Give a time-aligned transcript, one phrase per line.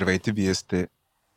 [0.00, 0.88] Здравейте, вие сте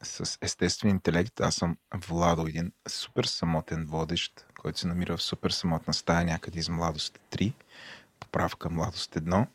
[0.03, 1.41] с естествен интелект.
[1.41, 1.77] Аз съм
[2.07, 7.19] Владо, един супер самотен водещ, който се намира в супер самотна стая някъде из младост
[7.31, 7.53] 3,
[8.19, 9.45] поправка младост 1.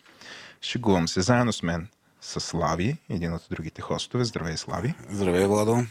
[0.60, 1.88] Шегувам се заедно с мен
[2.20, 4.24] с Слави, един от другите хостове.
[4.24, 4.94] Здравей, Слави.
[5.10, 5.84] Здравей, Владо.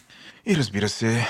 [0.45, 1.28] И разбира се,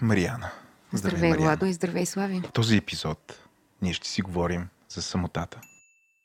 [0.00, 0.50] Мариана.
[0.92, 2.40] Здравей, здравей Владо и здравей, Слави.
[2.40, 3.38] В този епизод
[3.82, 5.60] ние ще си говорим за самотата.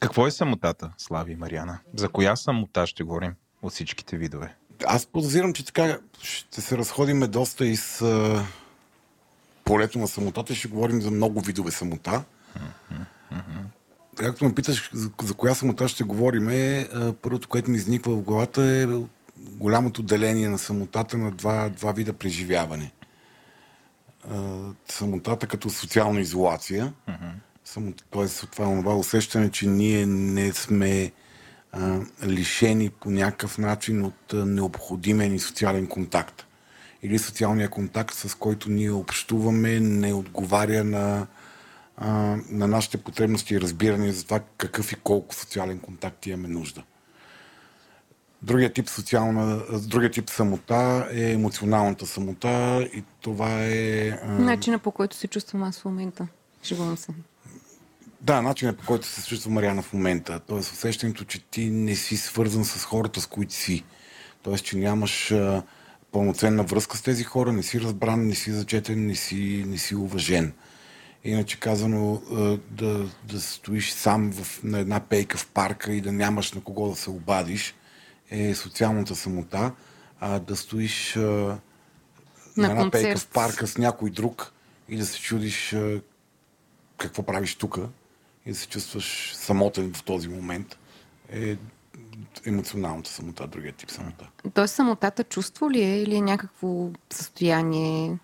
[0.00, 1.78] Какво е самотата, Слави и Мариана?
[1.94, 4.54] За коя самота ще говорим от всичките видове?
[4.86, 8.42] Аз подозирам, че така ще се разходиме доста и с uh,
[9.64, 10.54] полето на самотата.
[10.54, 12.24] Ще говорим за много видове самота.
[14.16, 16.88] Както ме питаш за, за коя самота ще говорим, е,
[17.22, 18.86] първото, което ми изниква в главата е
[19.36, 22.92] голямото деление на самотата на два, два вида преживяване.
[24.30, 27.32] Uh, самотата като социална изолация uh-huh
[27.64, 28.28] само, т.е.
[28.28, 31.12] това е това усещане, че ние не сме
[31.72, 36.46] а, лишени по някакъв начин от а, необходимия ни социален контакт.
[37.02, 41.26] Или социалния контакт, с който ние общуваме, не отговаря на,
[41.96, 46.82] а, на нашите потребности и разбиране за това какъв и колко социален контакт имаме нужда.
[48.42, 54.08] Другия тип, социална, другия тип самота е емоционалната самота и това е...
[54.08, 54.26] А...
[54.26, 56.26] Начина по който се чувствам аз в момента.
[56.62, 57.12] Шегувам се.
[58.24, 60.40] Да, начинът по който се чувства Мариана в момента.
[60.40, 63.84] Тоест усещането, че ти не си свързан с хората, с които си.
[64.42, 65.62] Тоест, че нямаш а,
[66.12, 69.94] пълноценна връзка с тези хора, не си разбран, не си зачетен, не си, не си
[69.94, 70.52] уважен.
[71.24, 76.12] Иначе казано, а, да, да стоиш сам в, на една пейка в парка и да
[76.12, 77.74] нямаш на кого да се обадиш,
[78.30, 79.72] е социалната самота.
[80.20, 81.58] А да стоиш а, на,
[82.56, 83.02] на една концерт.
[83.02, 84.52] пейка в парка с някой друг
[84.88, 86.00] и да се чудиш а,
[86.98, 87.78] какво правиш тук,
[88.46, 90.78] и да се чувстваш самотен в този момент
[91.32, 91.56] е
[92.46, 94.28] емоционалната самота, другия тип самота.
[94.54, 98.18] Тоест самотата чувство ли е или е някакво състояние?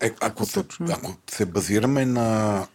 [0.00, 2.66] Е, ако, се, ако се базираме на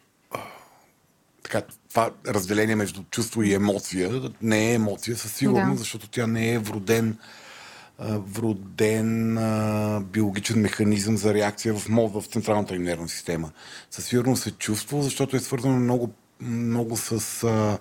[1.43, 5.79] така, това разделение между чувство и емоция, не е емоция със сигурност, да.
[5.79, 7.17] защото тя не е вроден
[8.01, 13.51] вроден а, биологичен механизъм за реакция в, в централната им нервна система.
[13.91, 17.77] Със сигурност се чувство, защото е свързано много, много с а,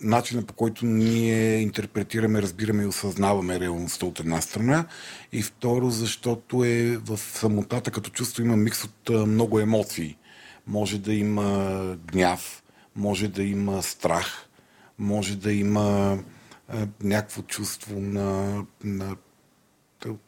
[0.00, 4.84] начина по който ние интерпретираме, разбираме и осъзнаваме реалността от една страна
[5.32, 10.16] и второ, защото е в самотата като чувство има микс от а, много емоции.
[10.66, 12.62] Може да има гняв,
[12.96, 14.46] може да има страх,
[14.98, 16.18] може да има
[17.02, 19.16] някакво чувство на, на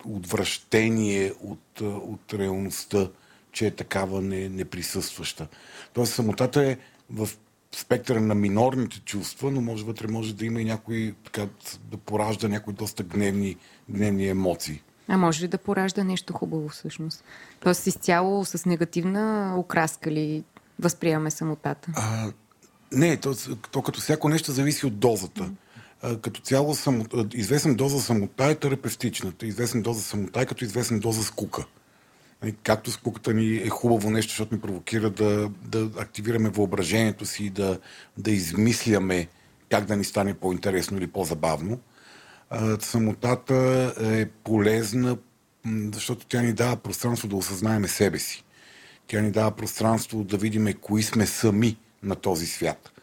[0.04, 3.08] отвращение от, от реалността,
[3.52, 5.48] че е такава не, неприсъстваща.
[5.92, 6.76] Тоест самотата е
[7.10, 7.28] в
[7.72, 11.46] спектъра на минорните чувства, но може вътре може да има и някои, така,
[11.90, 13.56] да поражда някои доста гневни,
[13.90, 14.82] гневни емоции.
[15.08, 17.24] А може ли да поражда нещо хубаво всъщност?
[17.60, 20.44] Тоест изцяло с негативна окраска ли
[20.78, 21.92] възприемаме самотата?
[21.94, 22.32] А,
[22.92, 23.34] не, то,
[23.70, 25.50] то като всяко нещо зависи от дозата.
[26.22, 31.22] Като цяло само, известна доза самота е терапевтичната, известна доза самота е като известна доза
[31.24, 31.64] скука.
[32.42, 37.44] Нали, както скуката ни е хубаво нещо, защото ни провокира да, да активираме въображението си
[37.44, 37.78] и да,
[38.18, 39.28] да измисляме
[39.70, 41.80] как да ни стане по-интересно или по-забавно.
[42.80, 45.16] Самотата е полезна,
[45.92, 48.44] защото тя ни дава пространство да осъзнаеме себе си.
[49.06, 52.93] Тя ни дава пространство да видиме кои сме сами на този свят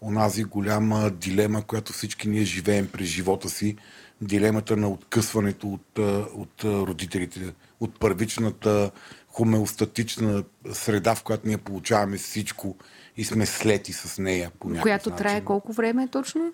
[0.00, 3.76] онази голяма дилема, която всички ние живеем през живота си,
[4.20, 5.98] дилемата на откъсването от,
[6.34, 8.90] от родителите, от първичната
[9.28, 12.76] хомеостатична среда, в която ние получаваме всичко
[13.16, 15.24] и сме слети с нея по Която начин.
[15.24, 16.52] трае колко време точно?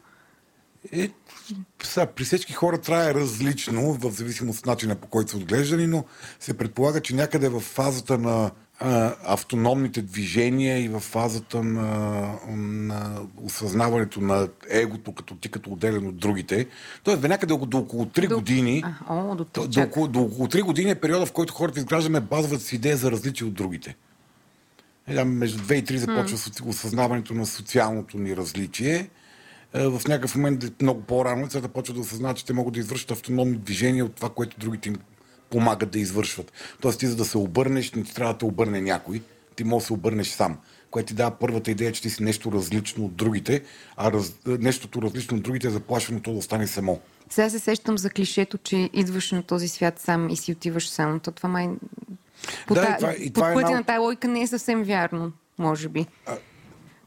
[0.93, 1.11] Е,
[1.83, 6.05] са, при всички хора трае различно, в зависимост от начина по който са отглеждани, но
[6.41, 8.51] се предполага, че някъде в фазата на
[8.81, 16.17] автономните движения и в фазата на, на осъзнаването на егото като ти като отделен от
[16.17, 16.67] другите.
[17.05, 18.85] Тоест, бе някъде до, до около 3 до, години.
[19.09, 21.79] А, о, до, до, до, около, до около 3 години е периода, в който хората
[21.79, 23.97] изграждаме базовата си идея за различие от другите.
[25.07, 26.69] Е, между 2 и 3 започва mm.
[26.69, 29.09] осъзнаването на социалното ни различие.
[29.75, 33.57] в някакъв момент много по-рано децата почват да осъзнават, че те могат да извършат автономни
[33.57, 34.97] движения от това, което другите им
[35.51, 36.53] помагат да извършват.
[36.81, 39.23] Тоест ти за да се обърнеш, не ти трябва да те обърне някой,
[39.57, 40.59] ти можеш да се обърнеш сам
[40.97, 43.63] което ти дава първата идея, че ти си нещо различно от другите,
[43.97, 47.01] а раз, нещото различно от другите е заплашеното да остане само.
[47.31, 51.21] Сега се сещам за клишето, че идваш на този свят сам и си отиваш сам.
[51.21, 51.69] То това май...
[52.67, 52.95] По, да, та...
[52.97, 53.71] и това, и това по е една...
[53.71, 56.07] на тази логика не е съвсем вярно, може би.
[56.27, 56.37] А,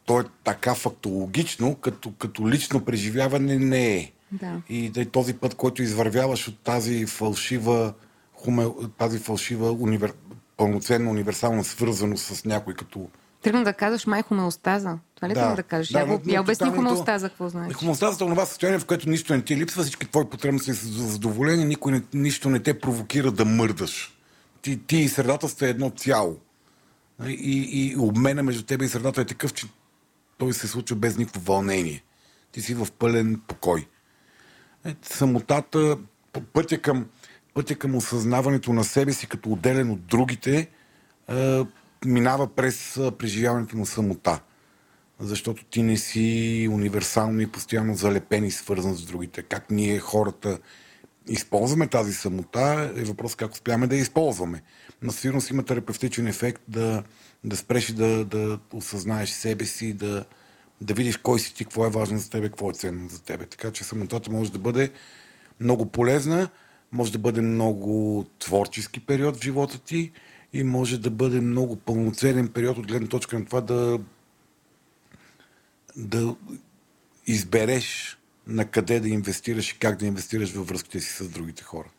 [0.06, 4.12] то е така фактологично, като, като лично преживяване не е.
[4.32, 4.62] Да.
[4.70, 7.94] И да, този път, който извървяваш от тази фалшива,
[8.44, 10.14] хуме, тази фалшива универ,
[10.58, 13.10] пълноценна универсална свързаност с някой като
[13.42, 14.98] Трудно да казваш май хомеостаза.
[15.16, 15.92] Това ли да, да кажеш?
[15.92, 17.74] Да, я, я обясни хомеостаза, какво знаеш.
[17.74, 21.66] Хомеостазата е това състояние, в което нищо не ти липсва, всички твои потребности са задоволени,
[21.66, 24.18] никой не, нищо не те провокира да мърдаш.
[24.62, 26.38] Ти, ти и средата сте едно цяло.
[27.28, 29.68] И, и обмена между тебе и средата е такъв, че
[30.38, 32.04] той се случва без никакво вълнение.
[32.52, 33.88] Ти си в пълен покой.
[34.86, 35.98] Е, самотата,
[36.54, 37.06] пътя към,
[37.60, 40.68] пътя към осъзнаването на себе си като отделен от другите,
[41.30, 41.62] е,
[42.06, 44.40] минава през преживяването на самота.
[45.20, 49.42] Защото ти не си универсално и постоянно залепен и свързан с другите.
[49.42, 50.60] Как ние хората
[51.28, 54.62] използваме тази самота е въпрос как успяваме да я използваме.
[55.02, 57.04] Но сигурност има терапевтичен ефект да,
[57.44, 60.26] да спреш да, да осъзнаеш себе си, да,
[60.82, 63.46] да видиш кой си ти, какво е важно за тебе, какво е ценно за тебе.
[63.46, 64.92] Така че самотата може да бъде
[65.60, 66.50] много полезна,
[66.92, 70.12] може да бъде много творчески период в живота ти,
[70.54, 74.00] и може да бъде много пълноценен период от гледна точка на това да,
[75.98, 76.36] да
[77.28, 81.90] избереш на къде да инвестираш и как да инвестираш във връзките си с другите хора.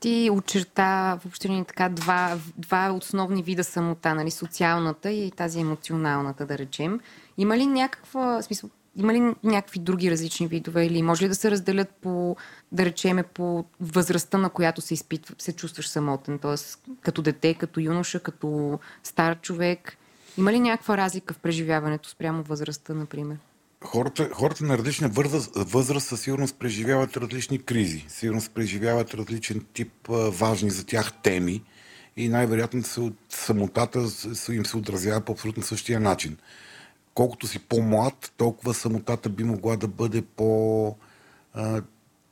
[0.00, 6.46] Ти очерта въобще ни така два, два основни вида самота, нали, социалната и тази емоционалната,
[6.46, 7.00] да речем.
[7.38, 11.50] Има ли някаква, смисъл, има ли някакви други различни видове или може ли да се
[11.50, 12.36] разделят по,
[12.72, 16.38] да речеме, по възрастта, на която се изпитва, се чувстваш самотен?
[16.38, 16.54] Т.е.
[17.00, 19.96] като дете, като юноша, като стар човек?
[20.38, 23.36] Има ли някаква разлика в преживяването спрямо възрастта, например?
[23.84, 25.08] Хората, хората на различна
[25.56, 28.04] възраст, със сигурност преживяват различни кризи.
[28.08, 31.62] Сигурност преживяват различен тип важни за тях теми
[32.16, 32.82] и най-вероятно
[33.28, 33.98] самотата
[34.50, 36.36] им се отразява по абсолютно същия начин
[37.14, 40.96] колкото си по-млад, толкова самотата би могла да бъде по...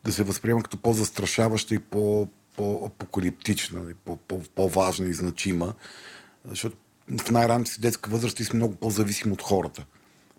[0.05, 5.75] Да се възприема като по-застрашаваща и по, по-апокалиптична, по, по, по-важна и значима.
[6.45, 6.77] Защото
[7.19, 9.85] в най-ранната си детска възраст ти си много по-зависим от хората.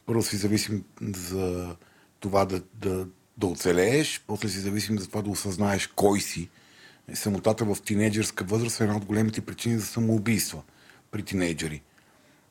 [0.06, 1.76] Първо си зависим за
[2.20, 3.08] това да, да,
[3.38, 6.50] да оцелееш, после си зависим за това да осъзнаеш кой си.
[7.14, 10.62] Самотата в тинейджърска възраст е една от големите причини за самоубийства
[11.12, 11.82] при тинейджери.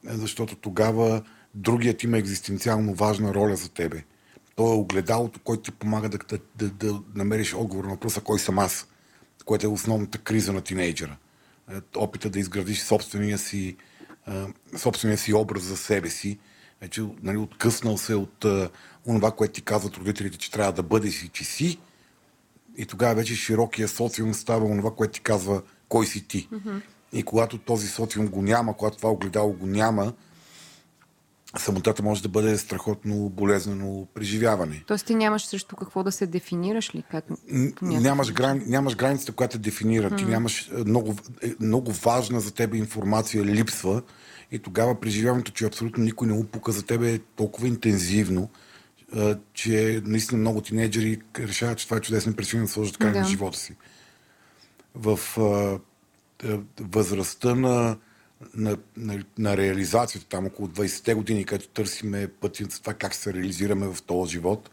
[0.04, 1.22] Защото тогава
[1.54, 4.04] другият има екзистенциално важна роля за тебе.
[4.54, 8.38] То е огледалото, което ти помага да, да, да, да намериш отговор на въпроса кой
[8.38, 8.88] съм аз,
[9.44, 11.16] което е основната криза на тинейджера.
[11.72, 13.76] Е, опита да изградиш собствения си,
[14.76, 16.38] собствения си образ за себе си,
[16.80, 18.46] вече нали, откъснал се от
[19.04, 21.78] това, което ти казват родителите, че трябва да бъдеш и че си,
[22.76, 26.48] и тогава вече широкия социум става онова, което ти казва кой си ти.
[26.52, 26.82] Mm-hmm.
[27.12, 30.12] И когато този социум го няма, когато това огледало го няма,
[31.58, 34.84] самотата може да бъде страхотно болезнено преживяване.
[34.86, 37.04] Тоест ти нямаш срещу какво да се дефинираш ли?
[37.10, 37.24] Как...
[37.82, 40.10] Нямаш, грани, нямаш границата, която те дефинира.
[40.10, 40.18] Mm.
[40.18, 44.02] Ти нямаш е, много, е, много важна за тебе информация липсва
[44.52, 48.48] и тогава преживяването, че абсолютно никой не упука за тебе е толкова интензивно,
[49.16, 53.20] е, че наистина много тинейджери решават, че това е чудесна причина да сложат край да.
[53.20, 53.76] на живота си.
[54.94, 55.20] В
[56.80, 57.96] възрастта на
[58.54, 63.34] на, на, на реализацията, там около 20-те години, където търсиме пъти за това как се
[63.34, 64.70] реализираме в този живот,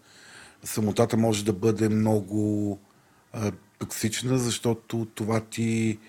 [0.64, 2.80] самотата може да бъде много
[3.34, 6.00] а, токсична, защото това ти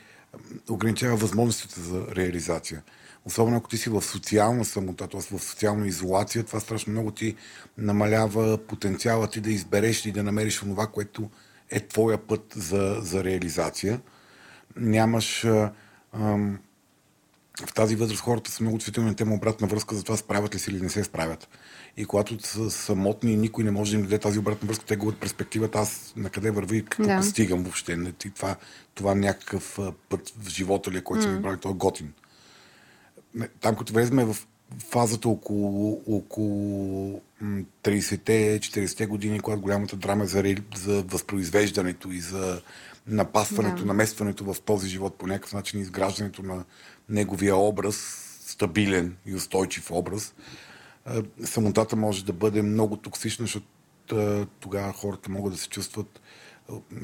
[0.70, 2.82] ограничава възможностите за реализация.
[3.24, 5.20] Особено ако ти си в социална самота, т.е.
[5.20, 7.34] в социална изолация, това страшно много ти
[7.78, 11.30] намалява потенциала ти да избереш и да намериш това, което
[11.70, 14.00] е твоя път за, за реализация.
[14.76, 15.72] Нямаш а,
[16.12, 16.36] а,
[17.66, 20.58] в тази възраст хората са много чувствителни на тема обратна връзка за това справят ли
[20.58, 21.48] се или не се справят.
[21.96, 25.20] И когато са самотни, никой не може да им даде тази обратна връзка, те губят
[25.20, 27.22] перспективата аз на къде върви и какво да.
[27.22, 27.92] стигам въобще.
[28.24, 28.56] И това,
[28.94, 31.24] това някакъв път в живота ли е, който mm.
[31.24, 32.12] съм избрал, той е готин.
[33.60, 34.36] Там, като влезме в
[34.90, 37.20] фазата около, около
[37.84, 40.44] 30-те, 40-те години, когато голямата драма е за,
[40.76, 42.60] за възпроизвеждането и за
[43.06, 43.86] напасването, да.
[43.86, 46.64] наместването в този живот по някакъв начин, изграждането на
[47.08, 47.96] неговия образ,
[48.46, 50.34] стабилен и устойчив образ,
[51.44, 53.66] самотата може да бъде много токсична, защото
[54.60, 56.20] тогава хората могат да се чувстват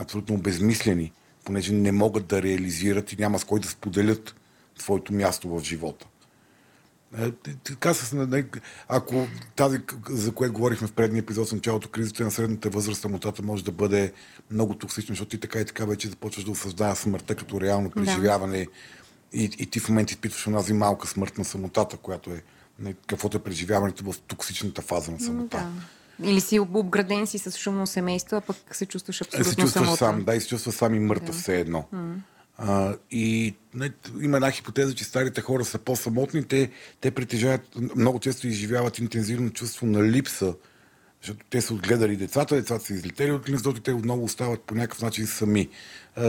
[0.00, 1.12] абсолютно обезмислени,
[1.44, 4.34] понеже не могат да реализират и няма с кой да споделят
[4.78, 6.06] своето място в живота.
[7.64, 8.26] Така с,
[8.88, 13.42] ако тази, за което говорихме в предния епизод с началото, кризата на средната възраст, самотата
[13.42, 14.12] може да бъде
[14.50, 18.58] много токсична, защото ти така и така вече започваш да осъждава смъртта като реално преживяване
[18.58, 18.70] да.
[19.34, 22.42] И, и ти в момента изпитваш онази малка смърт на самотата, която е
[23.06, 25.56] каквото е преживяването в токсичната фаза на самота.
[26.18, 26.28] Да.
[26.28, 29.96] Или си обграден си с шумно семейство, а пък се чувстваш абсолютно се чувстваш самотен.
[29.96, 31.42] сам, да, и се чувстваш сам и мъртъв да.
[31.42, 31.84] все едно.
[31.94, 32.14] Mm.
[32.58, 36.44] А, и не, има една хипотеза, че старите хора са по-самотни.
[36.44, 37.60] Те, те притежават,
[37.96, 40.54] много често изживяват интензивно чувство на липса,
[41.24, 44.74] защото те са отгледали децата, децата са излетели от гнездото и те отново остават по
[44.74, 45.68] някакъв начин сами.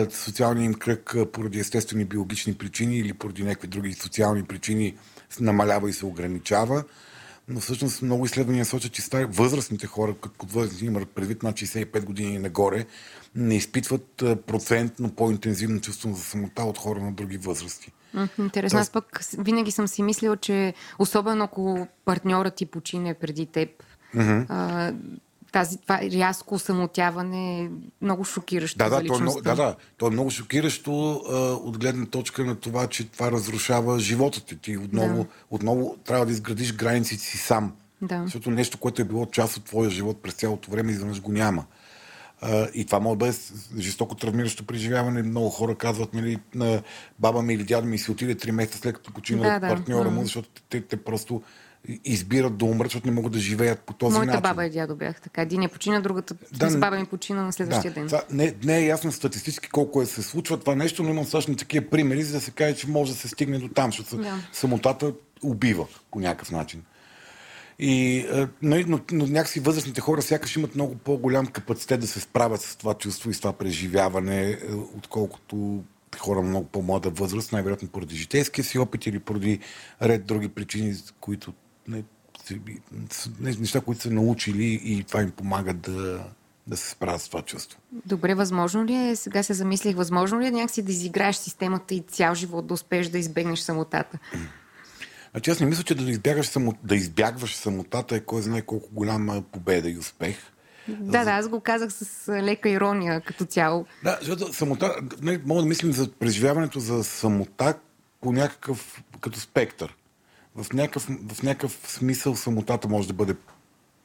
[0.10, 4.98] Социалният им кръг поради естествени биологични причини или поради някакви други социални причини
[5.40, 6.84] намалява и се ограничава.
[7.48, 11.54] Но всъщност много изследвания сочат, че стари, възрастните хора, като под възрастни имат предвид на
[11.54, 12.86] 65 години и нагоре,
[13.36, 17.92] не изпитват процентно по-интензивно чувство за самота от хора на други възрасти.
[18.40, 18.80] Интересно.
[18.80, 23.70] Аз пък винаги съм си мислила, че особено ако партньорът ти почине преди теб,
[24.16, 24.46] mm-hmm.
[24.50, 24.94] а,
[25.52, 27.70] тази, това рязко самотяване е
[28.02, 31.36] много шокиращо да, да, за то е много, да, да, то е много шокиращо а,
[31.38, 34.58] от гледна точка на това, че това разрушава живота ти.
[34.58, 35.30] Ти отново, да.
[35.50, 37.74] отново трябва да изградиш границите си сам.
[38.02, 38.22] Да.
[38.24, 41.66] Защото нещо, което е било част от твоя живот през цялото време, изведнъж го няма.
[42.44, 43.38] Uh, и това може да бъде
[43.78, 45.24] жестоко травмиращо преживяване.
[45.24, 46.82] Много хора казват, нали, на
[47.20, 49.68] баба ми или дядо ми си отиде три месеца след като почина да, да.
[49.68, 51.42] партньора му, защото те, те просто
[52.06, 54.42] избират да умрат, защото не могат да живеят по този Моята начин.
[54.42, 55.42] Моята баба и дядо бях така.
[55.42, 58.08] Един е почина, другата да, с баба ми почина на следващия да, ден.
[58.08, 61.56] Това, не, не е ясно статистически колко е се случва това нещо, но имам също
[61.56, 64.34] такива примери, за да се каже, че може да се стигне до там, защото да.
[64.54, 65.14] самотата
[65.44, 66.84] убива по някакъв начин.
[67.80, 68.26] И,
[68.62, 72.76] но, но, но някакси възрастните хора сякаш имат много по-голям капацитет да се справят с
[72.76, 74.60] това чувство и с това преживяване,
[74.98, 75.84] отколкото
[76.20, 79.60] хора на много по-млада възраст, най-вероятно поради житейския си опит или поради
[80.02, 81.54] ред други причини, които
[83.40, 86.24] неща, които са научили и това им помага да,
[86.68, 87.80] да се справят с това чувство.
[88.06, 92.04] Добре, възможно ли е, сега се замислих, възможно ли е някакси да изиграеш системата и
[92.08, 94.20] цял живот да успееш да избегнеш самотата?
[95.32, 98.90] Значи аз не мисля, че да избягаш, само, да избягваш самотата е кой знае колко
[98.92, 100.38] голяма победа и успех.
[100.88, 103.86] Да, да, аз го казах с лека ирония като цяло.
[104.04, 107.74] Да, защото самота, не, мога да мислим за преживяването за самота
[108.22, 109.96] по някакъв, като спектър.
[110.56, 113.36] В някакъв, в някакъв смисъл самотата може да бъде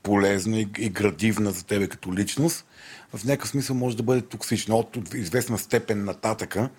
[0.02, 2.66] полезна и, и градивна за тебе като личност.
[3.14, 4.76] В някакъв смисъл може да бъде токсична.
[4.76, 6.71] От, известна степен нататъка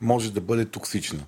[0.00, 1.24] може да бъде токсична.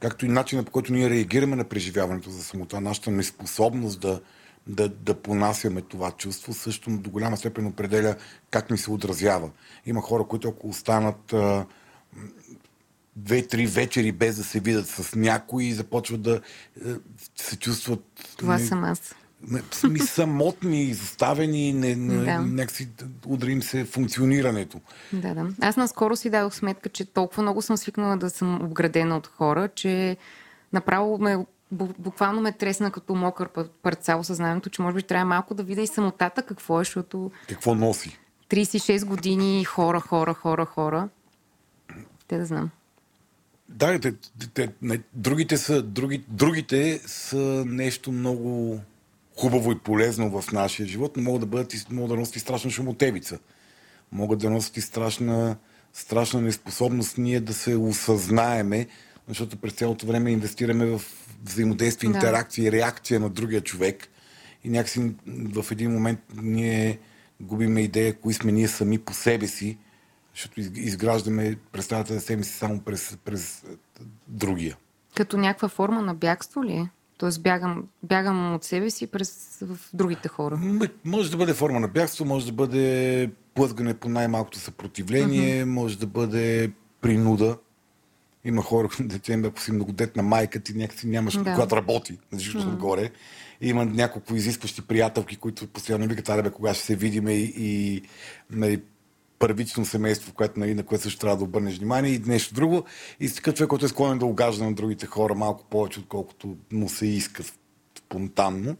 [0.00, 4.20] Както и начинът по който ние реагираме на преживяването за самота, нашата неспособност да,
[4.66, 8.16] да, да понасяме това чувство, също до голяма степен определя
[8.50, 9.50] как ни се отразява.
[9.86, 11.34] Има хора, които ако останат
[13.16, 16.40] две-три вечери без да се видят с някой и започват да
[17.36, 18.04] се чувстват...
[18.36, 19.14] Това не, съм аз.
[19.90, 22.38] Ми самотни, изоставени, не, не, да.
[22.38, 22.88] някакси
[23.26, 24.80] удра им се функционирането.
[25.12, 25.46] Да, да.
[25.60, 29.68] Аз наскоро си дадох сметка, че толкова много съм свикнала да съм обградена от хора,
[29.68, 30.16] че
[30.72, 31.46] направо ме
[31.98, 33.48] буквално ме тресна като мокър
[33.82, 37.30] парцал съзнанието, че може би трябва малко да видя и самотата какво е, защото...
[37.48, 38.18] Какво носи?
[38.50, 41.08] 36 години хора, хора, хора, хора.
[42.28, 42.70] Те да знам.
[43.72, 44.14] Да, те,
[44.54, 48.80] те, не, другите, са, други, другите са нещо много
[49.36, 52.70] хубаво и полезно в нашия живот, но могат да, бъдат, могат да носят и страшна
[52.70, 53.38] шумотевица.
[54.12, 55.56] Могат да носят и страшна,
[55.92, 58.86] страшна неспособност ние да се осъзнаеме,
[59.28, 61.02] защото през цялото време инвестираме в
[61.44, 62.16] взаимодействие, да.
[62.16, 64.08] интеракция и реакция на другия човек.
[64.64, 66.98] И някакси в един момент ние
[67.40, 69.78] губиме идея, кои сме ние сами по себе си,
[70.34, 73.64] защото изграждаме представата за себе си само през, през
[74.28, 74.76] другия.
[75.16, 76.88] Като някаква форма на бягство ли е?
[77.18, 80.60] Тоест бягам, бягам от себе си през в другите хора.
[81.04, 85.68] Може да бъде форма на бягство, може да бъде плъзгане по най-малкото съпротивление, uh-huh.
[85.68, 87.58] може да бъде принуда.
[88.44, 91.52] Има хора, дете, ако си многодетна майка, ти някакси нямаш, да.
[91.52, 92.68] когато работи, защото mm.
[92.68, 93.10] отгоре.
[93.60, 98.02] Има няколко изискващи приятелки, които постоянно викат, бе, кога ще се видим и, и
[98.50, 98.82] нали,
[99.42, 102.84] първично семейство, което, нали, на което също трябва да обърнеш внимание и нещо друго.
[103.20, 106.88] И си човек, който е склонен да огажда на другите хора малко повече, отколкото му
[106.88, 107.42] се иска
[107.98, 108.76] спонтанно.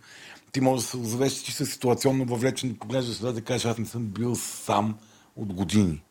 [0.52, 3.78] Ти можеш да се озовеш, че си ситуационно въвлечен да поглеждаш да, да кажеш, аз
[3.78, 4.99] не съм бил сам
[5.37, 6.02] от години.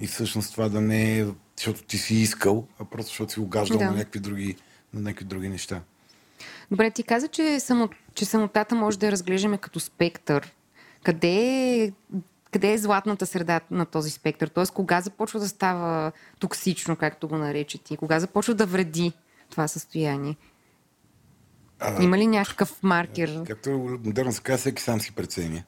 [0.00, 3.78] И всъщност това да не е защото ти си искал, а просто защото си огаждал
[3.78, 3.84] да.
[3.84, 4.56] на, някакви други,
[4.94, 5.80] на някакви други неща.
[6.70, 10.52] Добре, ти каза, че, само, че самотата може да я разглеждаме като спектър.
[11.02, 11.36] къде
[11.84, 11.92] е,
[12.54, 14.48] къде е златната среда на този спектър?
[14.48, 17.96] Тоест, кога започва да става токсично, както го нарече ти?
[17.96, 19.12] Кога започва да вреди
[19.50, 20.36] това състояние?
[21.80, 23.42] А, Има ли някакъв маркер?
[23.46, 23.70] Както
[24.04, 25.62] модерно се казва, всеки сам си преценя.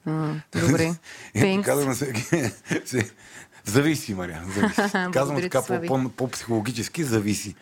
[0.53, 0.95] добре.
[1.65, 2.23] Казвам всеки...
[3.65, 4.45] зависи, Мария.
[4.55, 4.93] Зависи.
[5.13, 5.63] Казвам така
[6.17, 7.55] по-психологически, зависи.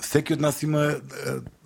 [0.00, 0.96] Всеки от нас има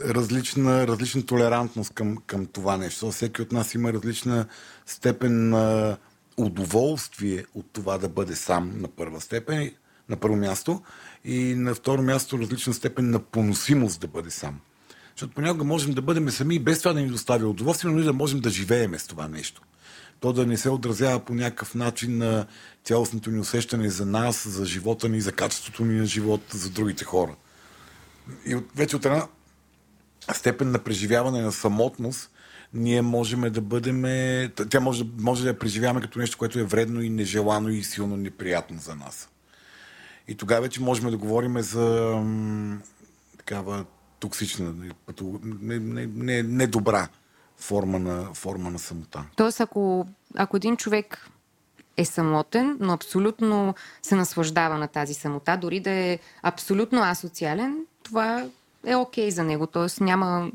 [0.01, 3.11] различна, различна толерантност към, към това нещо.
[3.11, 4.47] Всеки от нас има различна
[4.87, 5.97] степен на
[6.37, 9.71] удоволствие от това да бъде сам на първа степен,
[10.09, 10.83] на първо място,
[11.25, 14.61] и на второ място различна степен на поносимост да бъде сам.
[15.17, 18.05] Защото понякога можем да бъдем сами и без това да ни доставя удоволствие, но и
[18.05, 19.63] да можем да живеем с това нещо.
[20.21, 22.47] То да не се отразява по някакъв начин на
[22.85, 27.05] цялостното ни усещане за нас, за живота ни, за качеството ни на живот, за другите
[27.05, 27.37] хора.
[28.47, 29.27] И вече от една
[30.35, 32.31] степен на преживяване на самотност,
[32.75, 34.03] ние можем да бъдем.
[34.71, 38.17] Тя може, може да я преживяваме като нещо, което е вредно и нежелано и силно
[38.17, 39.29] неприятно за нас.
[40.29, 42.17] И тогава вече можем да говорим за
[43.39, 43.85] такава
[44.19, 44.75] токсична,
[45.43, 46.67] не, не, не, не
[47.59, 49.25] форма на, форма на самота.
[49.37, 50.07] Тоест, ако,
[50.37, 51.31] ако един човек
[51.97, 58.47] е самотен, но абсолютно се наслаждава на тази самота, дори да е абсолютно асоциален, това
[58.87, 59.67] е окей okay за него.
[59.67, 60.51] Тоест няма,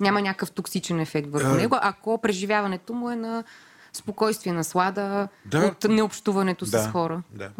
[0.00, 1.54] няма някакъв токсичен ефект върху а...
[1.54, 3.44] него, ако преживяването му е на
[3.92, 5.66] спокойствие, наслада да.
[5.66, 6.82] от необщуването да.
[6.82, 7.22] с хора.
[7.34, 7.50] Да.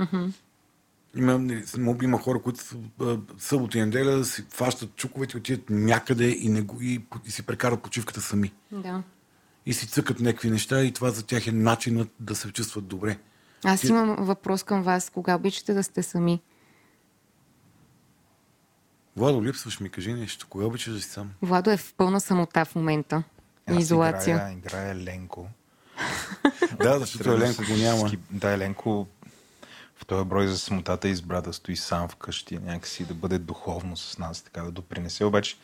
[1.16, 1.40] Има,
[2.02, 2.60] има хора, които
[3.38, 7.82] събота и неделя си фащат чуковете, отидат някъде и, не го, и, и си прекарат
[7.82, 8.52] почивката сами.
[8.72, 9.02] Да.
[9.66, 13.18] И си цъкат някакви неща и това за тях е начинът да се чувстват добре.
[13.64, 15.10] Аз имам въпрос към вас.
[15.10, 16.40] Кога обичате да сте сами?
[19.16, 20.46] Владо, липсваш ми, кажи нещо.
[20.50, 21.30] Кога обичаш да си сам?
[21.42, 23.22] Владо е в пълна самота в момента.
[23.66, 24.34] Аз изолация.
[24.34, 25.48] Играя, играя Ленко.
[26.82, 28.10] да, защото Еленко го няма.
[28.30, 29.06] Да, Еленко
[29.96, 34.18] в този брой за самотата избра да стои сам вкъщи, някакси да бъде духовно с
[34.18, 35.24] нас, така да допринесе.
[35.24, 35.56] Обаче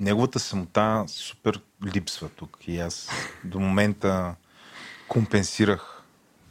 [0.00, 1.60] неговата самота супер
[1.94, 2.58] липсва тук.
[2.66, 3.08] И аз
[3.44, 4.34] до момента
[5.08, 6.02] компенсирах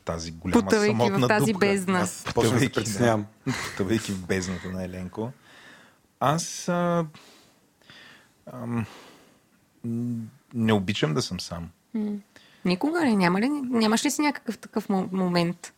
[0.06, 1.68] тази голяма Потъвайки самотна в тази дупка.
[1.68, 2.00] бездна.
[2.00, 3.26] Аз почвам да притеснявам.
[3.70, 5.32] Потъвайки в бездната на Еленко.
[6.28, 7.06] Аз а,
[8.52, 8.84] а,
[10.54, 11.70] не обичам да съм сам.
[12.66, 13.16] Никога ли?
[13.16, 13.50] Няма ли?
[13.50, 15.74] Нямаш ли си някакъв такъв момент?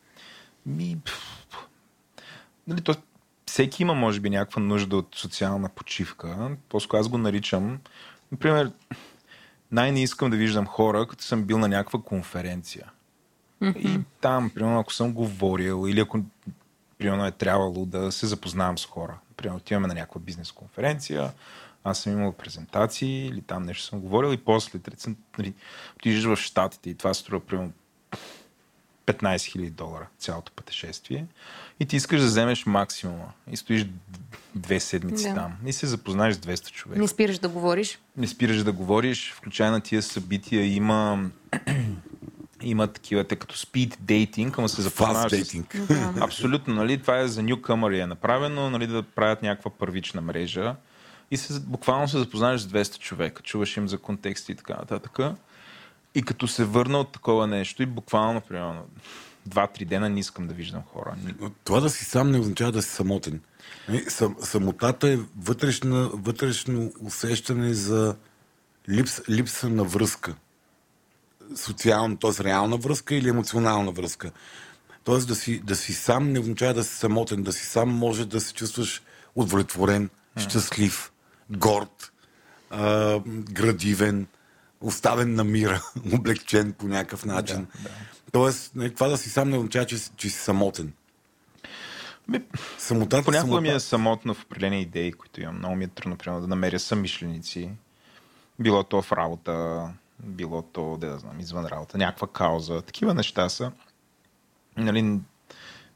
[0.66, 0.98] Ми,
[2.68, 2.96] нали, то,
[3.46, 6.58] всеки има, може би, някаква нужда от социална почивка.
[6.70, 7.80] По-скоро аз го наричам.
[8.32, 8.72] Например,
[9.72, 12.92] най-не искам да виждам хора, като съм бил на някаква конференция.
[13.62, 13.78] Mm-hmm.
[13.78, 16.20] И там, примерно, ако съм говорил или ако
[16.98, 19.18] примерно е трябвало да се запознавам с хора.
[19.38, 21.32] Примерно, отиваме на някаква бизнес конференция,
[21.84, 24.80] аз съм имал презентации или там нещо съм говорил и после
[25.38, 25.54] нали,
[26.26, 27.72] в Штатите и това струва примерно
[29.06, 31.26] 15 000 долара цялото пътешествие
[31.80, 33.86] и ти искаш да вземеш максимума и стоиш
[34.56, 35.36] две седмици да.
[35.36, 37.02] там и се запознаеш с 200 човека.
[37.02, 38.00] Не спираш да говориш.
[38.18, 39.34] Не спираш да говориш.
[39.34, 41.30] Включая на тия събития има
[42.62, 45.32] има такива, те като speed dating, ама се запознаваш.
[45.32, 45.64] С...
[46.22, 46.98] Абсолютно, нали?
[46.98, 50.76] Това е за newcomer е направено, нали, да правят някаква първична мрежа.
[51.32, 55.20] И се, буквално се запознаеш с 200 човека, чуваш им за контексти и така нататък.
[56.16, 58.86] И като се върна от такова нещо и буквално, примерно,
[59.46, 61.16] два-три дена не искам да виждам хора.
[61.64, 63.42] Това да си сам не означава да си самотен.
[63.90, 68.16] Нали, сам, самотата е вътрешна, вътрешно усещане за
[68.90, 70.36] липс, липса на връзка.
[71.56, 72.44] Социална, т.е.
[72.44, 74.32] реална връзка или емоционална връзка.
[75.04, 77.44] Тоест да си, да си сам не означава да си самотен.
[77.44, 79.02] Да си сам може да се чувстваш
[79.36, 81.12] удовлетворен, щастлив,
[81.50, 82.12] горд,
[82.70, 84.28] а, градивен,
[84.82, 85.84] оставен на мира,
[86.14, 87.68] облегчен по някакъв начин.
[87.76, 87.90] Да, да.
[88.32, 90.94] Тоест, това да си сам не означава, че, че си самотен.
[92.28, 92.42] Ми,
[92.78, 93.62] Самотата, понякога самота...
[93.62, 95.58] ми е самотно в определени идеи, които имам.
[95.58, 97.70] Много ми е трудно, например, да намеря съмишленици.
[98.60, 99.84] Било то в работа,
[100.24, 102.82] било то, да, да знам, извън работа, някаква кауза.
[102.82, 103.72] Такива неща са.
[104.78, 105.20] Нали,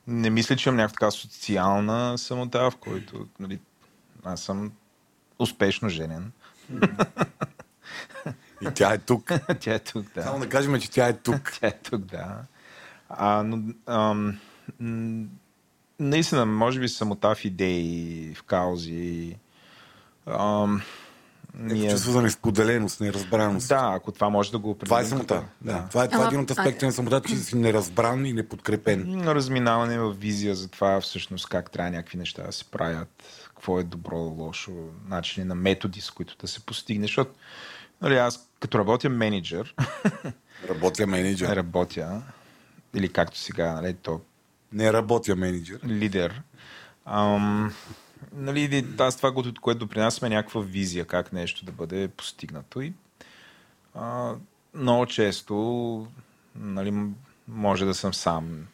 [0.08, 3.60] не мисля, че имам някаква социална самота, в който нали,
[4.24, 4.72] аз съм
[5.40, 6.32] успешно женен.
[8.62, 9.32] И тя е тук.
[9.60, 10.24] тя е тук, да.
[10.24, 11.52] Само да кажем, че тя е тук.
[11.60, 12.44] тя е тук, да.
[13.10, 14.40] А, но, ам,
[16.00, 19.38] наистина, може би самота в идеи, в каузи.
[20.26, 20.82] Ам,
[21.54, 21.90] ние...
[21.92, 23.68] чувство за несподеленост, неразбраност.
[23.68, 24.88] Да, ако това може да го определим.
[24.90, 25.44] Това е самота.
[25.62, 25.74] Да.
[25.74, 25.88] да.
[25.90, 29.24] Това е, това е един от аспектите на самота, че си неразбран и неподкрепен.
[29.28, 33.84] Разминаване в визия за това всъщност как трябва някакви неща да се правят, какво е
[33.84, 34.72] добро, лошо,
[35.08, 37.06] начини на методи, с които да се постигне.
[37.06, 37.32] Защото
[38.02, 39.76] нали, аз като работя менеджер,
[40.70, 41.56] Работя менеджер.
[41.56, 42.22] Работя.
[42.96, 44.22] Или както сега, нали, то
[44.74, 45.80] Не работя менеджер.
[45.86, 46.42] лидер.
[47.06, 47.74] Ам,
[48.34, 52.82] нали, аз това, което, допринасяме някаква визия как нещо да бъде постигнато.
[52.82, 52.94] И
[53.96, 54.34] а,
[54.74, 56.08] много често
[56.56, 56.94] нали,
[57.48, 58.66] може да съм сам.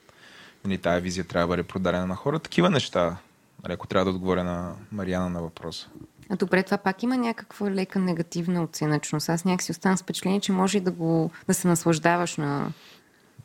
[0.66, 2.40] Нали, тая визия трябва да бъде продадена на хора.
[2.40, 3.18] Такива неща,
[3.64, 5.88] нали, ако трябва да отговоря на Мариана на въпроса.
[6.30, 9.30] А добре, това пак има някаква лека негативна оценъчност.
[9.30, 12.72] Аз някакси оставам с впечатление, че може и да, го, да се наслаждаваш на...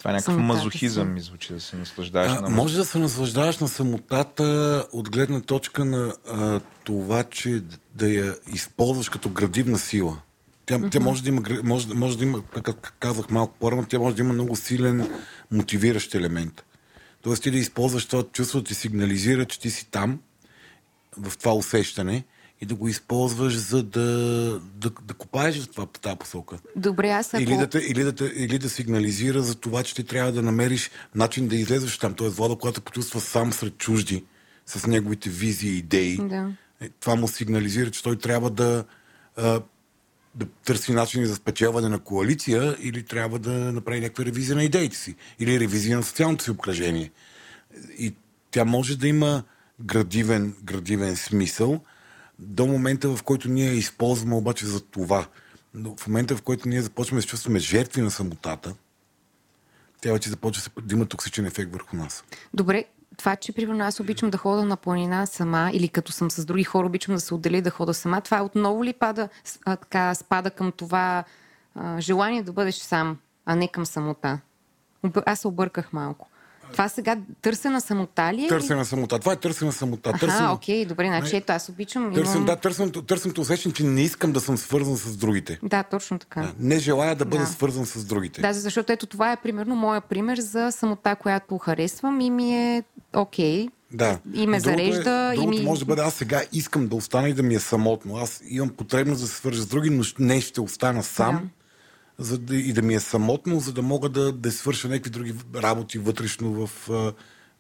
[0.02, 1.12] Това е някакъв Самотата мазохизъм, си.
[1.12, 4.44] ми звучи, да се наслаждаваш А, на може да се наслаждаваш на самотата
[4.92, 7.62] от гледна точка на а, това, че
[7.94, 10.18] да я използваш като градивна сила.
[10.66, 13.98] Тя, тя може да има, може, да- може да има, как казах малко по-рано, тя
[13.98, 15.10] може да има много силен
[15.50, 16.64] мотивиращ елемент.
[17.22, 20.18] Тоест ти да използваш това чувство, да ти сигнализира, че ти си там,
[21.18, 22.24] в това усещане,
[22.62, 24.06] и да го използваш, за да,
[24.74, 26.58] да, да копаеш в това, тази посока.
[26.76, 27.42] Добре, аз ако...
[27.42, 30.42] Или да, те, или, да те, или да сигнализира за това, че ти трябва да
[30.42, 32.14] намериш начин да излезеш там.
[32.14, 34.24] Тоест, Владо, когато се почувства сам сред чужди,
[34.66, 36.52] с неговите визии и идеи, Да.
[36.80, 38.84] е, това му сигнализира, че той трябва да,
[40.34, 44.96] да търси начини за спечелване на коалиция или трябва да направи някаква ревизия на идеите
[44.96, 45.14] си.
[45.38, 47.10] Или ревизия на социалното си обкръжение.
[47.98, 48.14] И
[48.50, 49.42] тя може да има
[49.80, 51.80] градивен, градивен смисъл
[52.42, 55.26] до момента, в който ние използваме обаче за това.
[55.74, 58.74] В момента, в който ние започваме да се чувстваме жертви на самотата,
[60.00, 62.24] тя вече започва да има токсичен ефект върху нас.
[62.54, 62.84] Добре,
[63.16, 66.64] това, че примерно аз обичам да хода на планина сама или като съм с други
[66.64, 69.28] хора, обичам да се отделя да хода сама, това отново ли пада,
[69.64, 71.24] а, така, спада към това
[71.74, 74.40] а, желание да бъдеш сам, а не към самота?
[75.26, 76.28] Аз се обърках малко.
[76.72, 78.48] Това сега търсена самота ли е?
[78.48, 79.18] Търсена самота.
[79.18, 80.10] Това е търсена самота.
[80.10, 82.14] Аха, Търсена, окей, добре, значи ето аз обичам.
[82.14, 82.46] търсен, имам...
[82.46, 85.58] да, търсеното, търсеното усещане, че не искам да съм свързан с другите.
[85.62, 86.40] да, точно така.
[86.40, 87.48] Да, Не желая да бъда Да.
[87.48, 88.40] свързан с другите.
[88.40, 92.82] Да, защото ето това е примерно моя пример за самота, която харесвам и ми е
[93.14, 93.68] окей.
[93.92, 94.18] Да.
[94.34, 96.96] И ме Другото зарежда, Е, и другото ми- може да бъде, аз сега искам да
[96.96, 98.16] остана и да ми е самотно.
[98.16, 101.50] Аз имам потребност да се свържа с други, но не ще остана сам.
[102.18, 105.34] За да, и да ми е самотно, за да мога да, да свърша някакви други
[105.54, 106.88] работи вътрешно в,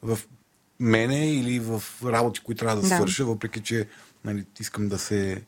[0.02, 0.18] в
[0.80, 2.96] мене или в работи, които трябва да, Да.
[2.96, 3.88] свърша, въпреки че
[4.24, 5.42] нали, искам да се,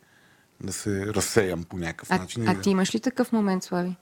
[0.61, 2.49] да се разсеям по някакъв А, начин.
[2.49, 3.97] а ти имаш ли такъв момент, Слави?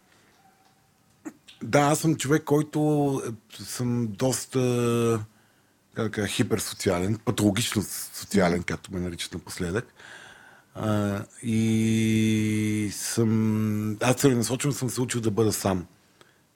[1.63, 5.25] Да, аз съм човек, който е, съм доста
[5.95, 7.83] как да кажа, хиперсоциален, патологично
[8.15, 9.87] социален, както ме наричат напоследък.
[10.75, 13.97] А, и съм...
[14.01, 15.87] Аз целенасочено съм се учил да бъда сам.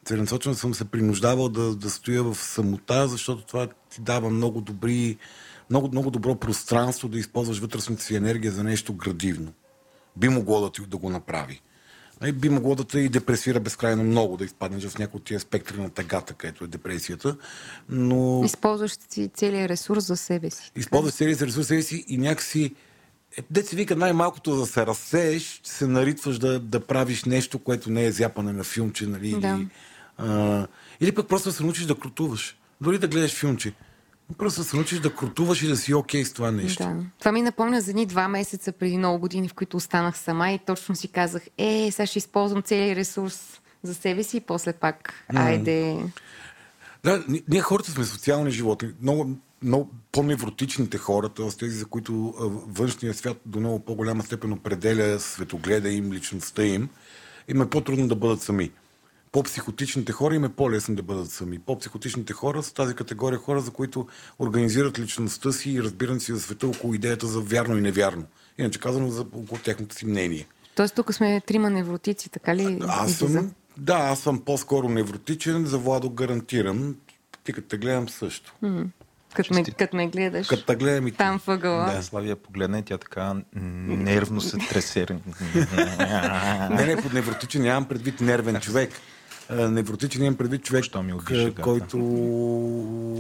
[0.05, 5.17] Целенасочено съм се принуждавал да, да стоя в самота, защото това ти дава много добри,
[5.71, 9.53] много, много добро пространство да използваш вътрешната си енергия за нещо градивно.
[10.17, 11.63] Би могло да ти да го направи.
[12.21, 15.41] Нали, би могло да те и депресира безкрайно много, да изпаднеш в някои от тия
[15.41, 17.37] спектри на тъгата, където е депресията.
[17.89, 20.73] Но Използваш си целият ресурс за себе си.
[20.77, 22.75] използваш целият ресурс себе си и някакси
[23.39, 27.91] е, де се вика най-малкото да се разсееш, се наритваш да, да правиш нещо, което
[27.91, 29.31] не е зяпане на филмче, нали?
[29.41, 29.49] Да.
[29.49, 29.69] Или,
[30.19, 30.67] а,
[31.01, 32.57] или пък просто да се научиш да крутуваш.
[32.81, 33.73] Дори да гледаш филмче.
[34.39, 36.83] Просто се научиш да крутуваш и да си окей с това нещо.
[36.83, 36.97] Да.
[37.19, 40.59] Това ми напомня за едни два месеца преди много години, в които останах сама и
[40.59, 45.15] точно си казах, е, сега ще използвам целият ресурс за себе си и после пак,
[45.35, 45.97] айде.
[47.05, 48.89] Да, ни- ние хората сме социални животни.
[49.03, 49.31] Много,
[49.63, 51.49] много по-невротичните хора, т.е.
[51.49, 52.35] тези, за които
[52.69, 56.89] външният свят до много по-голяма степен определя светогледа им, личността им,
[57.49, 58.71] им е по-трудно да бъдат сами.
[59.33, 61.59] По-психотичните хора им е по-лесно да бъдат сами.
[61.59, 64.07] По-психотичните хора са тази категория хора, за които
[64.39, 68.25] организират личността си и разбирането си за света около идеята за вярно и невярно.
[68.59, 70.47] Иначе казано, за около тяхното си мнение.
[70.75, 72.79] Тоест тук сме трима невротици, така ли?
[72.89, 76.97] Аз съм, да, аз съм по-скоро невротичен, за Владо гарантирам.
[77.45, 78.55] Ти като те гледам също.
[79.37, 80.47] Като ме, като ме гледаш.
[80.47, 81.13] Като те гледам и.
[81.13, 81.85] Там въгъла.
[81.85, 85.07] Да, Славия погледна и тя така нервно се тресе.
[86.71, 88.91] Не, не, под невротичен нямам предвид нервен човек.
[89.51, 91.13] Невротичен имам предвид човек, Що ми
[91.63, 91.97] който...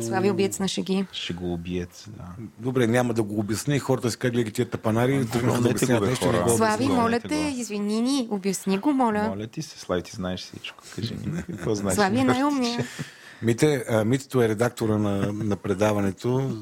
[0.03, 1.07] Слави убиец на шеги.
[1.13, 2.05] Ще го убият.
[2.09, 2.25] Да.
[2.59, 6.33] Добре, няма да го обясня и хората си гледат тия тапанари, трудно да обясняват нещо.
[6.33, 9.29] не го Слави, моля те, извини ни, обясни го, моля.
[9.29, 10.85] Моля ти се, Слави, ти знаеш всичко.
[10.95, 11.95] Кажи ми, какво значи?
[11.95, 12.87] Слави е най-умния.
[13.43, 16.57] Мите, а, Митето е редактора на, на предаването.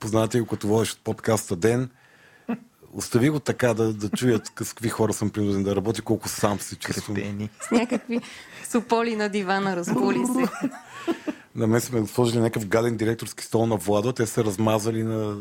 [0.00, 1.90] Познавате го като водещ от подкаста Ден.
[2.92, 6.60] Остави го така да, да чуят с какви хора съм принуден да работя, колко сам
[6.60, 7.16] се чувствам.
[7.16, 7.50] Кретени.
[7.68, 8.20] С някакви
[8.68, 10.68] суполи на дивана, разболи се.
[11.54, 15.36] На мен сме сложили някакъв гаден директорски стол на Владо, те са размазали на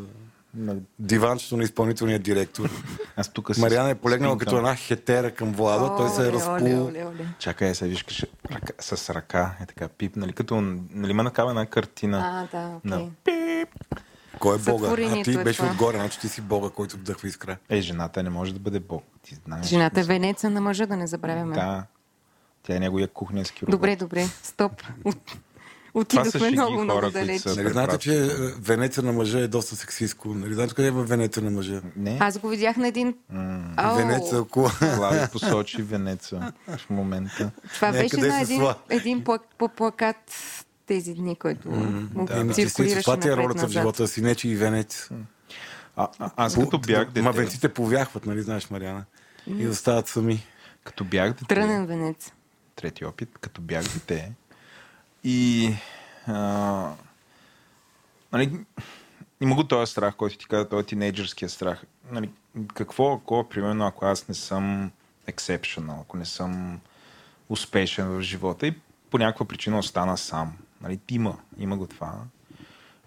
[0.55, 2.69] на диванчето на изпълнителния директор.
[3.15, 6.91] Аз тук Мариана е полегнала като една хетера към Влада, той се е разпул.
[7.39, 11.65] Чакай, се виж ръка, с ръка е така пип, нали, като, нали има такава една
[11.65, 12.47] картина.
[12.53, 12.91] А, да, окей.
[12.91, 13.95] На пип.
[14.39, 14.87] Кой е Бога?
[14.91, 15.71] А ти е беше това.
[15.71, 17.57] отгоре, значи ти си Бога, който вдъхва искра.
[17.69, 19.03] Е, жената не може да бъде бог.
[19.23, 19.65] Ти знаеш.
[19.65, 21.55] Жената е венеца на мъжа, да не забравяме.
[21.55, 21.83] Да.
[22.63, 23.71] Тя е неговия кухненски робот.
[23.71, 24.71] Добре, добре, стоп.
[25.93, 27.45] Отидохме много, хора, много далеч.
[27.45, 28.27] Нали знаете, че е,
[28.61, 30.33] венеца на мъжа е доста сексистко?
[30.33, 31.81] Нали знаете къде е венеца на мъжа?
[31.95, 33.15] Не, Аз го видях на един...
[33.75, 34.69] Ау, Венеца около...
[34.69, 37.51] Слави посочи Венеца в момента.
[37.73, 39.23] Това Не, беше къде на един, един
[39.77, 40.17] плакат
[40.85, 44.55] тези дни, който му Да, циркулираше ти е ролята в живота си, не че и
[44.55, 45.09] венец.
[45.95, 49.05] А, а, аз като бях дете, Ма венците повяхват, нали знаеш, Мариана?
[49.57, 50.45] И остават сами.
[50.83, 52.31] като бях дете, Трънен венец.
[52.75, 54.31] трети опит, като бях дете.
[55.23, 55.71] И
[56.27, 56.93] а,
[58.31, 58.59] нали,
[59.41, 61.83] има го този страх, който ти каза, този тинейджърския страх.
[62.11, 62.29] Нали,
[62.73, 64.91] какво, ако, примерно, ако аз не съм
[65.29, 66.79] exceptional, ако не съм
[67.49, 68.73] успешен в живота и
[69.09, 70.57] по някаква причина остана сам.
[70.81, 72.13] Нали, има, има го това.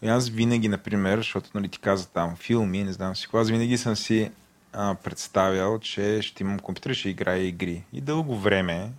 [0.02, 3.50] И аз винаги, например, защото нали, ти каза там филми, не знам си какво, аз
[3.50, 4.30] винаги съм си
[4.72, 7.84] а, представял, че ще имам компютър ще играя игри.
[7.92, 8.90] И дълго време,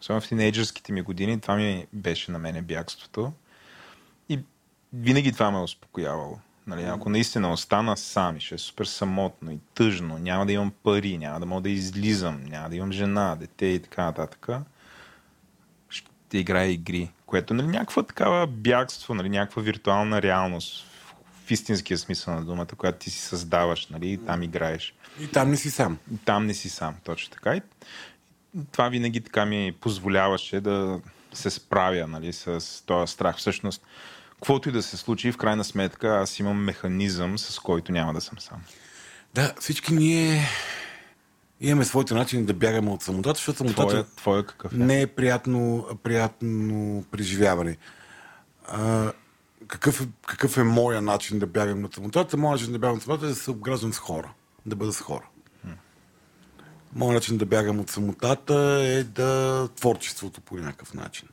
[0.00, 3.32] особено в тинейджърските ми години, това ми беше на мене бягството.
[4.28, 4.38] И
[4.92, 6.38] винаги това ме е успокоявало.
[6.66, 11.18] Нали, ако наистина остана сам ще е супер самотно и тъжно, няма да имам пари,
[11.18, 14.48] няма да мога да излизам, няма да имам жена, дете и така нататък,
[15.88, 20.86] ще играя игри, което нали, някаква такава бягство, нали, някаква виртуална реалност
[21.46, 24.94] в истинския смисъл на думата, която ти си създаваш, нали, и там играеш.
[25.20, 25.98] И там не си сам.
[26.14, 27.56] И там не си сам, точно така.
[27.56, 27.62] И
[28.72, 31.00] това винаги така ми позволяваше да
[31.32, 33.36] се справя нали, с този страх.
[33.36, 33.82] Всъщност,
[34.30, 38.20] каквото и да се случи, в крайна сметка аз имам механизъм, с който няма да
[38.20, 38.60] съм сам.
[39.34, 40.48] Да, всички ние
[41.60, 44.76] имаме своите начини да бягаме от самотата, защото самотата Твоя, твоя какъв е?
[44.76, 47.76] не е приятно, приятно преживяване.
[48.68, 49.12] А,
[49.66, 52.36] какъв, е, какъв е моя начин да бягам от самотата?
[52.36, 54.32] Моят начин да бягам от самотата е да се обграждам с хора.
[54.66, 55.24] Да бъда с хора.
[56.94, 61.28] Моят начин да бягам от самотата е да творчеството по някакъв начин.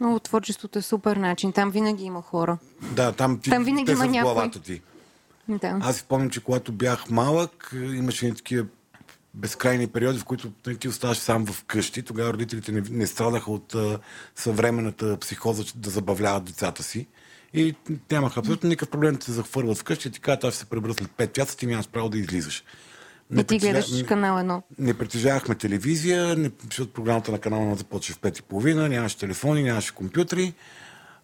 [0.00, 1.52] Много творчеството е супер начин.
[1.52, 2.58] Там винаги има хора.
[2.92, 4.32] Да, там, ти, Там винаги те има са в някой.
[4.32, 4.82] главата ти.
[5.48, 5.78] Да.
[5.80, 8.66] Аз си спомням, че когато бях малък, имаше едни такива
[9.34, 12.02] безкрайни периоди, в които нали, ти оставаш сам в къщи.
[12.02, 13.98] Тогава родителите не, не страдаха от а,
[14.36, 17.06] съвременната психоза да забавляват децата си.
[17.54, 17.74] И
[18.10, 20.66] нямаха абсолютно никакъв проблем да се захвърват вкъщи и ти кажат, аз ще се
[20.98, 22.64] след 5 часа, ти нямаш право да излизаш.
[23.32, 24.62] И ти притежа- гледаш не- канал едно.
[24.78, 29.62] не притежавахме телевизия, не, защото програмата на канала започва в 5 и половина, нямаше телефони,
[29.62, 30.54] нямаше компютри.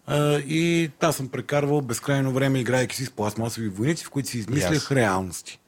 [0.07, 4.37] А, и аз съм прекарвал безкрайно време, играйки си с пластмасови войници, в които си
[4.37, 4.95] измислях Yes.
[4.95, 5.59] реалности.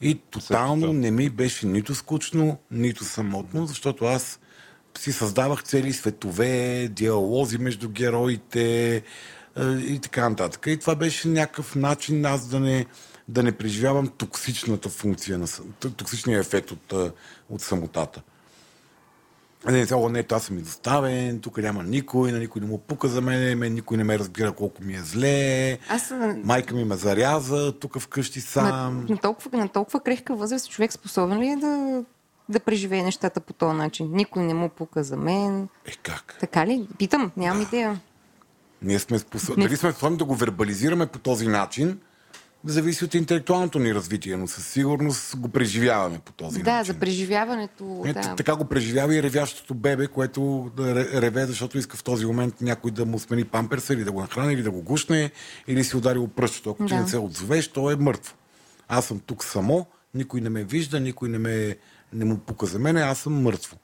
[0.00, 4.40] И тотално не ми беше нито скучно, нито самотно, защото аз
[4.98, 9.02] си създавах цели светове, диалози между героите
[9.78, 10.66] и така нататък.
[10.66, 12.86] И това беше някакъв начин аз да не,
[13.28, 15.46] да не преживявам токсичната функция, на,
[15.96, 16.92] токсичния ефект от,
[17.50, 18.22] от самотата.
[19.66, 23.20] Не, о, не, аз съм изоставен, тук няма никой, на никой не му пука за
[23.20, 25.78] мен, мен никой не ме разбира колко ми е зле.
[25.88, 26.12] Аз
[26.44, 29.06] Майка ми ме заряза тук вкъщи на, сам.
[29.08, 32.04] на, толкова, на толкова крехка възраст човек способен ли е да,
[32.48, 34.08] да преживее нещата по този начин?
[34.12, 35.68] Никой не му пука за мен.
[35.86, 36.36] Е, как?
[36.40, 36.88] Така ли?
[36.98, 38.00] Питам, нямам идея.
[38.82, 39.64] Ние сме способни.
[39.64, 41.98] Дали сме способни да го вербализираме по този начин,
[42.64, 46.92] зависи от интелектуалното ни развитие, но със сигурност го преживяваме по този Да, начин.
[46.94, 48.02] за преживяването.
[48.06, 48.36] Ето, да.
[48.36, 50.40] Така го преживява и ревящото бебе, което
[50.76, 54.12] да ре- реве, защото иска в този момент някой да му смени памперса или да
[54.12, 55.30] го нахрани, или да го гушне,
[55.68, 56.70] или си удари пръщото.
[56.70, 57.00] Ако ти Да.
[57.00, 58.34] не се отзовеш, то е мъртво.
[58.88, 61.76] Аз съм тук само, никой не ме вижда, никой не, ме,
[62.12, 63.76] не му пука за мене, аз съм мъртво.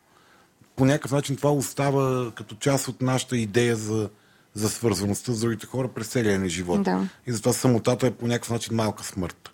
[0.76, 4.08] По някакъв начин това остава като част от нашата идея за,
[4.54, 6.82] за свързаността с другите хора през целия ни живот.
[6.82, 7.08] Да.
[7.26, 9.50] И затова самотата е по някакъв начин малка смърт.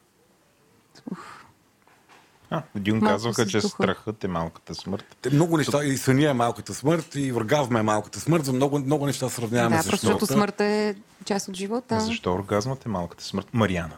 [2.50, 3.68] А, Дюн Малко казваха, че духа.
[3.68, 5.16] страхът е малката смърт.
[5.22, 8.78] Те Много неща, и съня е малката смърт, и оргазма е малката смърт, за много,
[8.78, 10.64] много неща сравняваме Да, с защото смъртта.
[10.64, 12.00] е част от живота.
[12.00, 13.46] Защо оргазмът е малката смърт?
[13.52, 13.96] Мариана.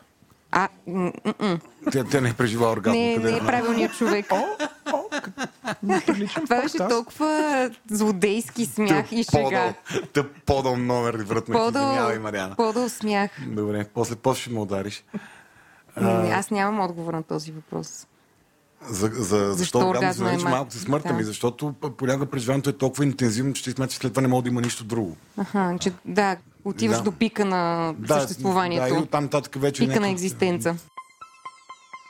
[0.50, 1.58] А, м- м-.
[1.92, 3.00] Тя, тя не е преживала оргазма.
[3.00, 4.26] не, не е правилният човек.
[6.34, 9.74] Това беше толкова злодейски смях и шега.
[10.12, 11.54] Тъп подъл номер, вратна.
[11.54, 12.56] Подъл, Извинявай, Мариана.
[12.56, 13.30] подъл смях.
[13.46, 15.04] Добре, после после ще ме удариш.
[16.00, 18.06] Не, аз нямам отговор на този въпрос.
[18.82, 21.14] За, за, защо, Защо оргазма се нарича мал- малко смъртта да.
[21.14, 21.24] ми?
[21.24, 24.48] Защото понякога преживяването е толкова интензивно, че ти смяташ, че след това не може да
[24.48, 25.16] има нищо друго.
[25.36, 27.02] Аха, че да, отиваш Да.
[27.02, 28.88] до пика на Да, съществуванието.
[28.88, 30.74] Да, и оттам нататък вече пика на някакъв- екзистенца.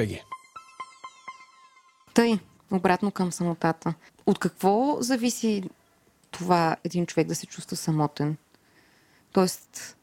[0.00, 0.18] БГ.
[2.14, 2.38] Тъй,
[2.70, 3.94] обратно към самотата.
[4.26, 5.62] От какво зависи
[6.30, 8.36] това един човек да се чувства самотен?
[9.32, 9.96] Тоест,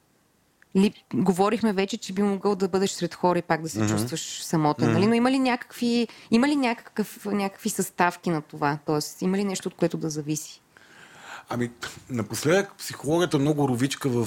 [0.75, 3.89] ли, говорихме вече, че би могъл да бъдеш сред хора и пак да се mm-hmm.
[3.89, 4.93] чувстваш самотен, mm-hmm.
[4.93, 5.07] нали?
[5.07, 8.79] Но има ли някакви, има ли някакъв, някакви съставки на това?
[8.85, 10.61] Тоест, има ли нещо, от което да зависи?
[11.49, 11.71] Ами,
[12.09, 14.25] напоследък психологията много ровичка в,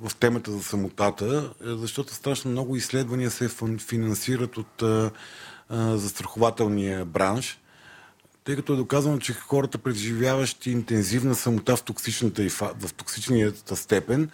[0.00, 3.48] в темата за самотата, е, защото страшно много изследвания се
[3.78, 4.82] финансират от
[5.70, 7.60] застрахователния бранш,
[8.44, 14.30] тъй като е доказано, че хората, преживяващи интензивна самота в, токсичната в токсичната степен,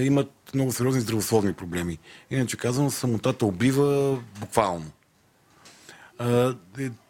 [0.00, 1.98] имат много сериозни здравословни проблеми.
[2.30, 4.90] Иначе казано, самотата убива буквално.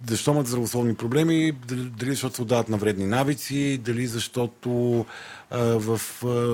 [0.07, 1.53] Защо имат здравословни проблеми?
[1.99, 5.07] Дали защото се отдават на вредни навици, дали защото
[5.51, 6.01] в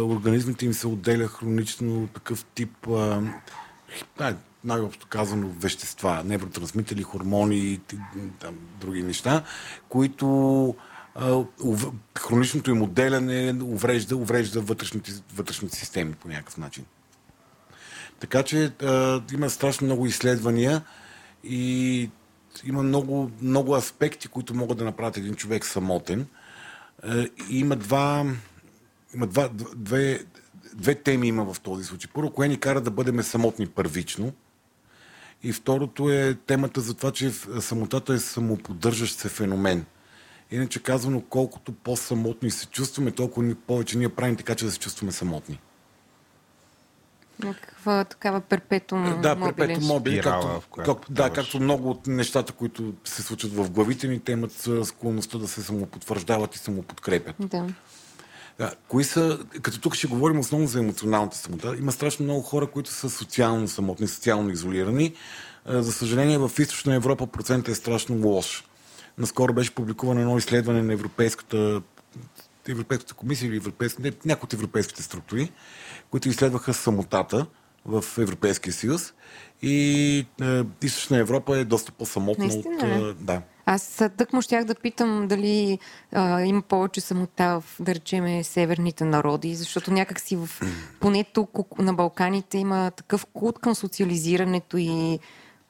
[0.09, 2.87] организмите им се отделя хронично такъв тип,
[4.65, 7.81] най-общо казано, вещества, невротрансмители, хормони и
[8.39, 9.43] там, други неща,
[9.89, 10.75] които
[12.19, 16.85] хроничното им отделяне уврежда, уврежда вътрешните, вътрешните системи по някакъв начин.
[18.21, 20.83] Така че а, има страшно много изследвания
[21.45, 22.11] и
[22.67, 26.27] има много, много аспекти, които могат да направят един човек самотен.
[27.05, 28.27] Е, и има два,
[29.15, 30.25] има два, две,
[30.75, 32.11] две теми има в този случай.
[32.15, 34.33] Първо, кое ни кара да бъдем самотни първично.
[35.43, 39.85] И второто е темата за това, че самотата е самоподдържащ се феномен.
[40.51, 45.13] Иначе казвано, колкото по-самотни се чувстваме, толкова повече ние правим така, че да се чувстваме
[45.13, 45.61] самотни.
[47.45, 53.23] Някаква такава перпетум Да, перпетум мобили, както, как, да, както много от нещата, които се
[53.23, 57.37] случват в главите ни, те имат склонността да се самопотвърждават и самоподкрепят.
[57.39, 57.67] Да.
[58.59, 62.67] Да, кои са, като тук ще говорим основно за емоционалната самота, има страшно много хора,
[62.67, 65.15] които са социално самотни, социално изолирани.
[65.67, 68.65] За съжаление, в източна Европа процентът е страшно лош.
[69.19, 71.83] Наскоро беше публикувано едно изследване на Европейската,
[72.73, 75.53] Европейската комисия или европейска, не, някои от европейските структури,
[76.11, 77.47] които изследваха самотата
[77.87, 79.15] в Европейския съюз.
[79.63, 83.21] И е, Източна Европа е доста по-самотна Наистина, от...
[83.21, 83.43] Е, да.
[83.67, 85.79] Аз тък му щях да питам дали
[86.13, 90.49] а, има повече самота в, да речеме, северните народи, защото някакси в,
[91.01, 95.19] поне тук на Балканите има такъв култ към социализирането и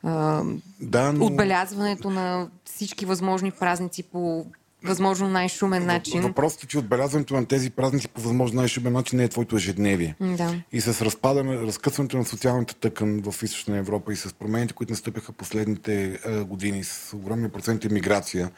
[0.03, 0.43] а,
[0.81, 1.25] да, но...
[1.25, 4.47] отбелязването на всички възможни празници по
[4.87, 6.23] възможно най-шумен начин.
[6.23, 10.15] Въпросът е, че отбелязването на тези празници по възможно най-шумен начин не е твоето ежедневие.
[10.21, 10.55] Да.
[10.73, 15.33] И с разпадане, разкъсването на социалната тъкан в Източна Европа и с промените, които настъпиха
[15.33, 18.51] последните а, години, с огромния процент емиграция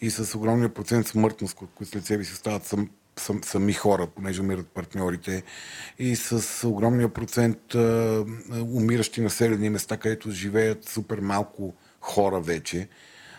[0.00, 4.40] и с огромния процент смъртност, които след себе си стават сам, сам, сами хора, понеже
[4.40, 5.42] умират партньорите,
[5.98, 8.24] и с огромния процент а,
[8.60, 12.88] умиращи населени места, където живеят супер малко хора вече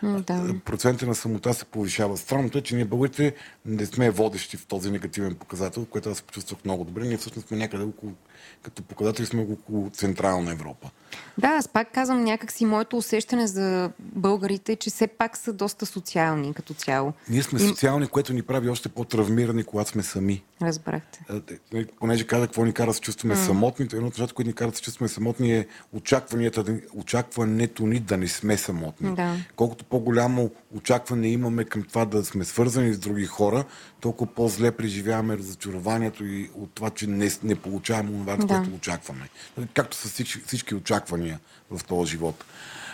[0.04, 0.56] да.
[0.66, 2.18] процента на самота се повишава.
[2.18, 3.36] Странното е, че ние българите
[3.66, 7.06] не сме водещи в този негативен показател, което аз почувствах много добре.
[7.06, 8.12] Ние всъщност сме някъде около,
[8.62, 10.90] като показатели сме около Централна Европа.
[11.38, 16.54] Да, аз пак казвам някакси моето усещане за българите, че все пак са доста социални
[16.54, 17.14] като цяло.
[17.30, 20.44] Ние сме социални, което ни прави още по-травмирани, когато сме сами.
[20.62, 21.26] Разбрахте.
[21.74, 23.46] Нали, понеже каза какво ни кара да се чувстваме mm.
[23.46, 28.00] самотни, едно от нещата, което ни кара да се чувстваме самотни е очакванията, очакването ни
[28.00, 29.16] да не сме самотни.
[29.16, 29.36] Да.
[29.56, 33.64] Колкото по-голямо очакване имаме към това да сме свързани с други хора,
[34.02, 38.60] толкова по-зле преживяваме разочарованието и от това, че не, не получаваме това, да.
[38.60, 39.30] което очакваме.
[39.74, 41.40] Както с всички, всички очаквания
[41.72, 42.46] в този живот.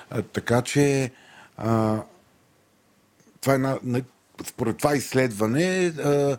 [0.10, 1.12] А, така че
[1.58, 2.01] а,
[3.41, 4.01] това е на, на,
[4.47, 6.38] според това изследване а,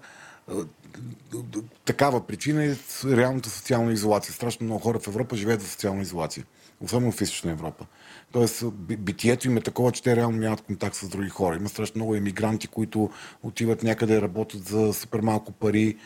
[1.84, 4.34] такава причина е реалната социална изолация.
[4.34, 6.44] Страшно много хора в Европа живеят в социална изолация.
[6.80, 7.86] Особено в Източна Европа.
[8.32, 11.56] Тоест, битието им е такова, че те реално нямат контакт с други хора.
[11.56, 13.10] Има страшно много емигранти, които
[13.42, 15.96] отиват някъде, работят за супер малко пари.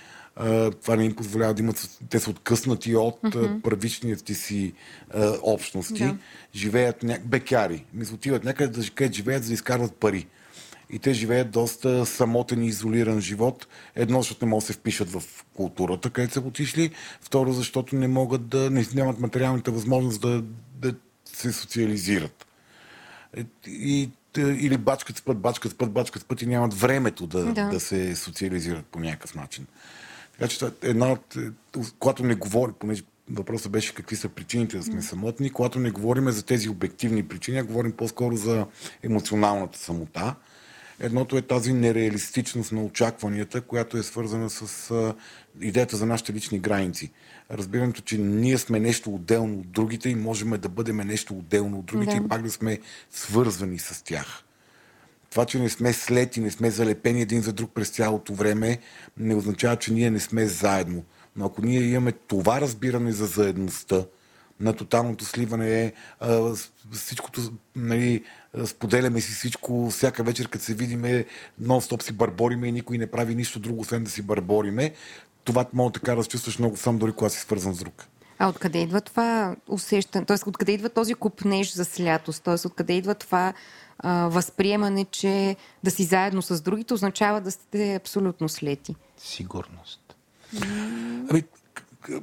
[0.83, 1.99] Това не им позволява да имат.
[2.11, 3.63] Те са откъснати от mm-hmm.
[3.63, 4.73] първичните си
[5.43, 6.05] общности.
[6.05, 6.17] Да.
[6.55, 7.19] Живеят ня...
[7.25, 7.85] бекяри.
[7.95, 10.27] Мисля, отиват някъде да където живеят, за да изкарват пари
[10.93, 13.67] и те живеят доста самотен и изолиран живот.
[13.95, 15.23] Едно, защото не могат да се впишат в
[15.55, 16.91] културата, където са отишли.
[17.21, 20.43] Второ, защото не могат да, не, нямат материалната възможност да,
[20.75, 22.47] да се социализират.
[23.37, 27.27] Е, И, или бачкат с път, бачкат с път, бачкат с път и нямат времето
[27.27, 27.45] Да.
[27.45, 27.69] да.
[27.69, 29.67] да се социализират по някакъв начин.
[30.41, 31.37] Така че е една от...
[31.37, 31.51] е,
[31.99, 36.31] Когато не говори, понеже въпросът беше какви са причините да сме самотни, когато не говорим
[36.31, 38.67] за тези обективни причини, а говорим по-скоро за
[39.03, 40.35] емоционалната самота.
[41.01, 45.15] Едното е тази нереалистичност на очакванията, която е свързана с
[45.61, 47.11] идеята за нашите лични граници.
[47.51, 51.87] Разбирането, че ние сме нещо отделно от другите и можем да бъдем нещо отделно от
[51.87, 52.25] другите Да.
[52.25, 52.79] и пак да сме
[53.11, 54.45] свързвани с тях.
[55.31, 58.79] Това, че не сме слети, не сме залепени един за друг през цялото време,
[59.17, 61.05] не означава, че ние не сме заедно.
[61.37, 64.05] Но ако ние имаме това разбиране за заедността,
[64.61, 65.93] на тоталното сливане е
[66.93, 67.41] всичкото,
[67.77, 68.25] нали,
[68.67, 71.25] споделяме си всичко, всяка вечер, като се видиме,
[71.63, 74.93] нон-стоп си бърбориме и никой не прави нищо друго, освен да си бърбориме.
[75.45, 78.07] Това може така да се чувстваш много сам, дори когато си свързан с друг.
[78.39, 80.25] А откъде идва това усещане?
[80.25, 80.37] Т.е.
[80.47, 82.43] откъде идва този купнеж за слятост?
[82.43, 82.67] Т.е.
[82.67, 83.53] откъде идва това
[84.03, 88.95] а, възприемане, че да си заедно с другите означава да сте абсолютно слети?
[89.17, 90.17] Сигурност.
[91.31, 91.45] Ами,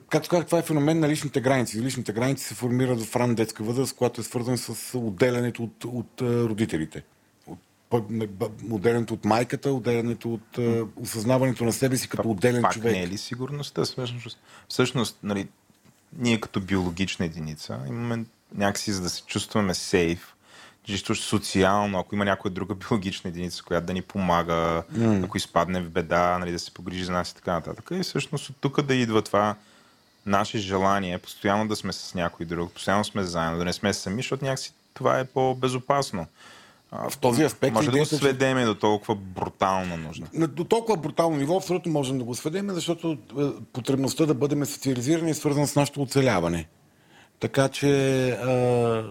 [0.10, 1.82] както казах, това е феномен на личните граници.
[1.82, 6.22] Личните граници се формират в ран детска възраст, която е свързана с отделянето от, от
[6.22, 7.04] родителите.
[7.48, 7.60] От,
[8.72, 10.60] отделянето от майката, отделянето от
[10.96, 12.94] осъзнаването на себе си като отделен Пак човек.
[12.94, 13.86] не е ли сигурността?
[13.86, 15.48] Всъщност, всъщност нали,
[16.18, 18.26] ние като биологична единица имаме
[18.56, 20.36] някакси, за да се чувстваме сейф,
[20.88, 25.26] чисто социално, ако има някоя друга биологична единица, която да ни помага, mm.
[25.26, 27.90] ако изпадне в беда, нали, да се погрижи за нас и така нататък.
[27.94, 29.56] И всъщност от тук да идва това
[30.26, 34.16] наше желание, постоянно да сме с някой друг, постоянно сме заедно, да не сме сами,
[34.16, 36.26] защото някакси това е по-безопасно.
[36.92, 40.28] В този аспект може да го сведеме до толкова брутална нужда.
[40.34, 44.66] На- До толкова брутално ниво абсолютно можем да го сведем, защото е, потребността да бъдем
[44.66, 46.68] социализирани е свързана с нашето оцеляване.
[47.40, 49.04] Така че а,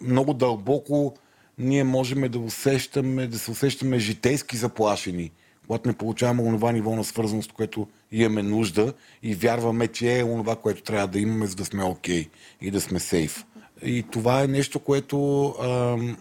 [0.00, 1.14] много дълбоко
[1.58, 5.30] ние можем да усещаме, да се усещаме житейски заплашени,
[5.66, 8.92] когато не получаваме онова ниво на свързаност, което имаме нужда
[9.22, 12.28] и вярваме, че е онова, което трябва да имаме, за да сме окей
[12.60, 13.44] и да сме сейф.
[13.82, 16.16] И това е нещо, което ам,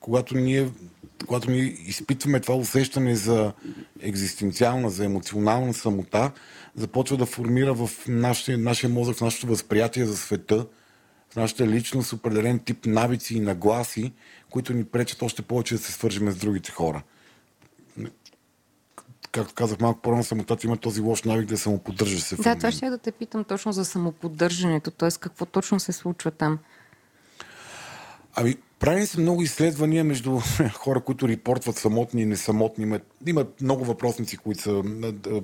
[0.00, 0.68] когато ние,
[1.26, 3.52] когато ние изпитваме това усещане за
[4.00, 6.30] екзистенциална, за емоционална самота,
[6.76, 10.66] започва да формира в нашия, нашия мозък, в нашето възприятие за света,
[11.34, 14.12] в нашата личност определен тип навици и нагласи,
[14.50, 17.02] които ни пречат още повече да се свържем с другите хора.
[19.32, 22.36] Както казах малко по-рано, самотата има този лош навик да самоподдържа се.
[22.36, 25.08] Да, това ще я да те питам точно за самоподдържането, т.е.
[25.20, 26.58] какво точно се случва там.
[28.34, 30.40] Ами, прави се много изследвания между
[30.74, 32.84] хора, които репортват самотни и несамотни.
[32.84, 34.82] Има, има много въпросници, които са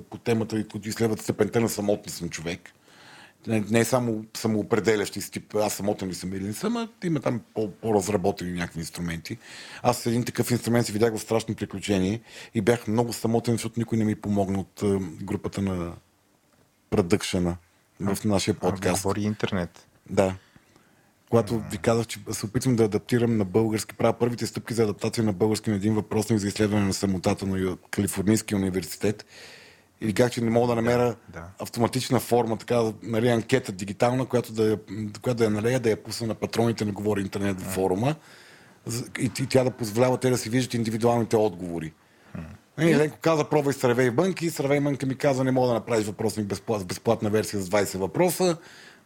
[0.09, 2.73] по темата, и които изследват степента на самотност на човек.
[3.47, 6.87] Не, не е само самоопределящи си тип аз самотен ли съм или не съм, а
[7.03, 9.37] има там по- по-разработени някакви инструменти.
[9.83, 12.21] Аз с един такъв инструмент се видях в страшно приключение
[12.53, 15.93] и бях много самотен, защото никой не ми помогна от е, групата на
[16.89, 17.57] продъкшена
[17.99, 19.03] в нашия подкаст.
[19.03, 19.87] Говори интернет.
[20.09, 20.35] Да.
[21.29, 25.23] Когато ви казах, че се опитвам да адаптирам на български, правя първите стъпки за адаптация
[25.23, 29.25] на български на един въпросник за изследване на самотата на Калифорнийския университет.
[30.01, 31.43] И ви казах, че не мога да намеря да.
[31.59, 34.77] автоматична форма, така, нали, анкета дигитална, която да, я,
[35.21, 38.15] която да я налея, да я пусна на патроните на Говори интернет в форума
[39.19, 41.93] и, и тя да позволява те да си виждат индивидуалните отговори.
[42.79, 44.49] И Ленко каза, пробвай Сървей Бънки.
[44.49, 48.57] Сървей Бънка ми каза, не мога да направиш въпросник безплат, безплатна версия с 20 въпроса.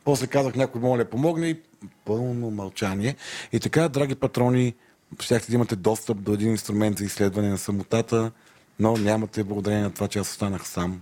[0.03, 1.59] После казах, някой моля да помогне и
[2.05, 3.15] пълно мълчание.
[3.53, 4.73] И така, драги патрони,
[5.19, 8.31] щяхте да имате достъп до един инструмент за изследване на самотата,
[8.79, 11.01] но нямате благодарение на това, че аз останах сам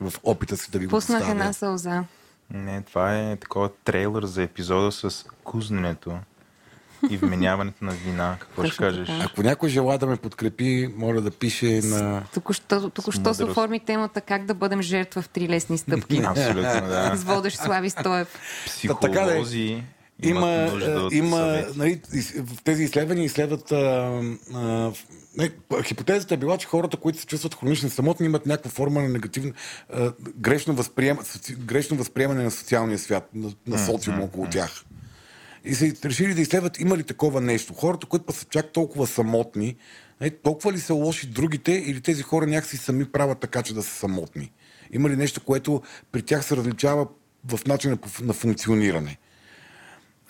[0.00, 2.04] в опита си да ви го Пуснах една сълза.
[2.50, 6.18] Не, това е такова трейлър за епизода с кузненето
[7.10, 8.36] и вменяването на вина.
[8.40, 9.08] Какво ще кажеш?
[9.08, 9.24] така.
[9.24, 12.22] Ако някой желая да ме подкрепи, моля да пише на...
[12.34, 16.22] Току-що, току-що се оформи темата как да бъдем жертва в три лесни стъпки.
[16.24, 17.16] Абсолютно, да.
[17.16, 18.28] С водещ Слави Стоев.
[19.00, 19.26] така да е.
[19.26, 19.82] Психолози
[20.22, 22.00] Има, имат нужда а, от има нали,
[22.64, 23.72] тези изследвания изследват.
[23.72, 24.22] А,
[24.54, 24.92] а,
[25.36, 25.50] не,
[25.82, 29.52] хипотезата е била, че хората, които се чувстват хронично самотни, имат някаква форма на негативно,
[29.92, 34.84] а, грешно, възприема, соци, грешно възприемане на социалния свят, на, на социума около тях.
[35.64, 37.74] И са решили да изследват има ли такова нещо.
[37.74, 39.76] Хората, които па са чак толкова самотни,
[40.20, 43.82] нали, толкова ли са лоши другите или тези хора някакси сами правят така, че да
[43.82, 44.52] са самотни?
[44.92, 47.06] Има ли нещо, което при тях се различава
[47.48, 49.18] в начина на функциониране?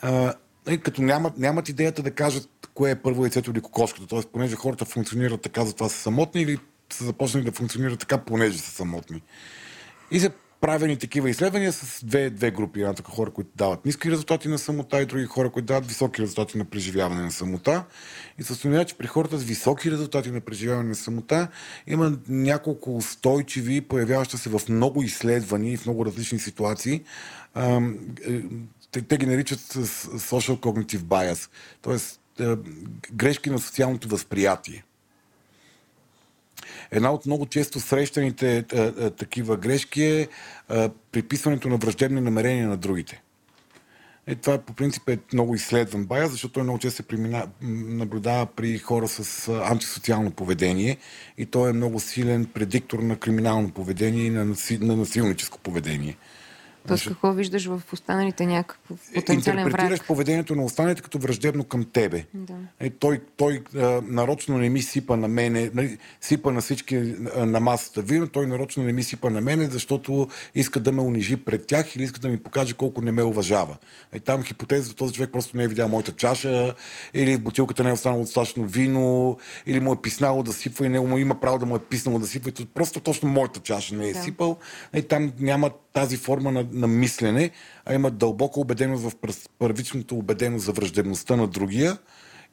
[0.02, 0.34] А,
[0.66, 4.06] нали, като нямат, нямат идеята да кажат кое е първо яйцето или кокошката.
[4.06, 6.58] Тоест, понеже хората функционират така, затова са самотни или
[6.92, 9.22] са започнали да функционират така, понеже са самотни.
[10.10, 10.30] И се
[10.60, 12.80] правени такива изследвания с две, две групи.
[12.80, 16.22] Една така хора, които дават ниски резултати на самота и други хора, които дават високи
[16.22, 17.84] резултати на преживяване на самота.
[18.38, 21.48] И се установява, че при хората с високи резултати на преживяване на самота
[21.86, 27.02] има няколко устойчиви, появяващи се в много изследвания и в много различни ситуации.
[28.88, 31.50] Е, те, те ги наричат social cognitive bias,
[31.82, 32.46] т.е.
[33.12, 34.84] грешки на социалното възприятие.
[36.90, 40.28] Една от много често срещаните а, а, такива грешки е
[40.68, 43.22] а, приписването на враждебни намерения на другите.
[44.26, 48.46] Е, това по принцип е много изследван бая, защото той много често се примина, наблюдава
[48.46, 50.96] при хора с антисоциално поведение
[51.38, 54.44] и той е много силен предиктор на криминално поведение и на,
[54.80, 56.16] на насилническо поведение.
[56.88, 58.80] Тоест какво виждаш в останалите някакъв
[59.14, 60.06] потенциален Интерпретираш враг?
[60.06, 62.24] поведението на останалите като враждебно към тебе.
[62.34, 62.54] Да.
[62.80, 67.46] Е, той той а, нарочно не ми сипа на мене, нали, сипа на всички а,
[67.46, 71.36] на масата вино, той нарочно не ми сипа на мене, защото иска да ме унижи
[71.36, 73.76] пред тях или иска да ми покаже колко не ме уважава.
[74.12, 76.74] Е, там хипотезата, този човек просто не е видял моята чаша,
[77.14, 80.88] или в бутилката не е останало достатъчно вино, или му е писнало да сипва и
[80.88, 82.52] не му има право да му е писнало да сипва.
[82.74, 84.22] Просто точно моята чаша не е да.
[84.22, 84.56] сипал.
[84.92, 87.50] Е, там няма тази форма на, на мислене,
[87.86, 89.12] а имат дълбока убеденост в
[89.58, 91.98] първичното убеденост за враждебността на другия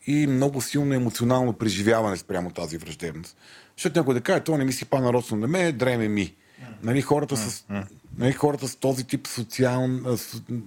[0.08, 3.38] и много силно емоционално преживяване спрямо тази враждебност.
[3.78, 6.36] Защото някой да каже, това не ми си па нарочно на мен, дреме ми.
[6.84, 7.66] Нали, хората, с,
[8.18, 9.89] нали, хората с този тип социал,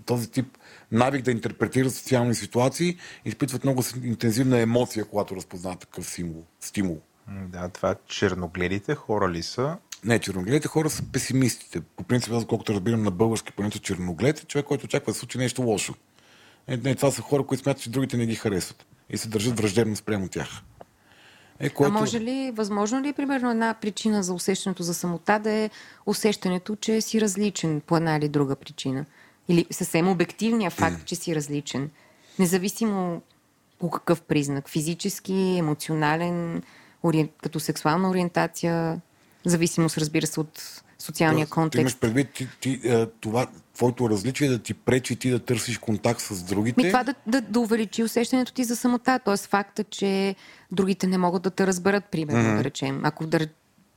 [0.07, 0.59] този тип
[0.93, 7.01] навик да интерпретират социални ситуации изпитват много интензивна емоция, когато разпознават такъв символ, стимул.
[7.29, 9.76] Да, това черногледите хора ли са?
[10.09, 11.80] Не, черногледите хора са песимистите.
[11.80, 15.20] По принцип, аз колкото разбирам на български понятие черноглед е човек, който очаква да се
[15.20, 15.94] случи нещо лошо.
[16.68, 19.61] Е, не, това са хора, които смятат, че другите не ги харесват и се държат
[19.61, 20.48] враждебно спрямо тях.
[21.61, 21.94] Е, което...
[21.94, 25.70] А може ли, възможно ли, примерно, една причина за усещането за самота да е
[26.06, 29.04] усещането, че си различен по една или друга причина?
[29.48, 31.90] Или съвсем обективния факт, че си различен?
[32.38, 33.22] Независимо
[33.78, 34.68] по какъв признак?
[34.68, 36.62] Физически, емоционален,
[37.02, 37.30] ори...
[37.42, 39.00] като сексуална ориентация?
[39.49, 41.78] Зависимост, разбира се, от социалния да, контекст.
[41.78, 45.38] Ти имаш предвид ти, ти, е, това, твоето различие е да ти пречи ти да
[45.38, 46.82] търсиш контакт с другите.
[46.82, 49.36] Ми това да, да, да увеличи усещането ти за самота, т.е.
[49.36, 50.34] факта, че
[50.72, 52.57] другите не могат да те разберат, примерно, mm-hmm.
[52.57, 53.01] да речем.
[53.05, 53.46] Ако да,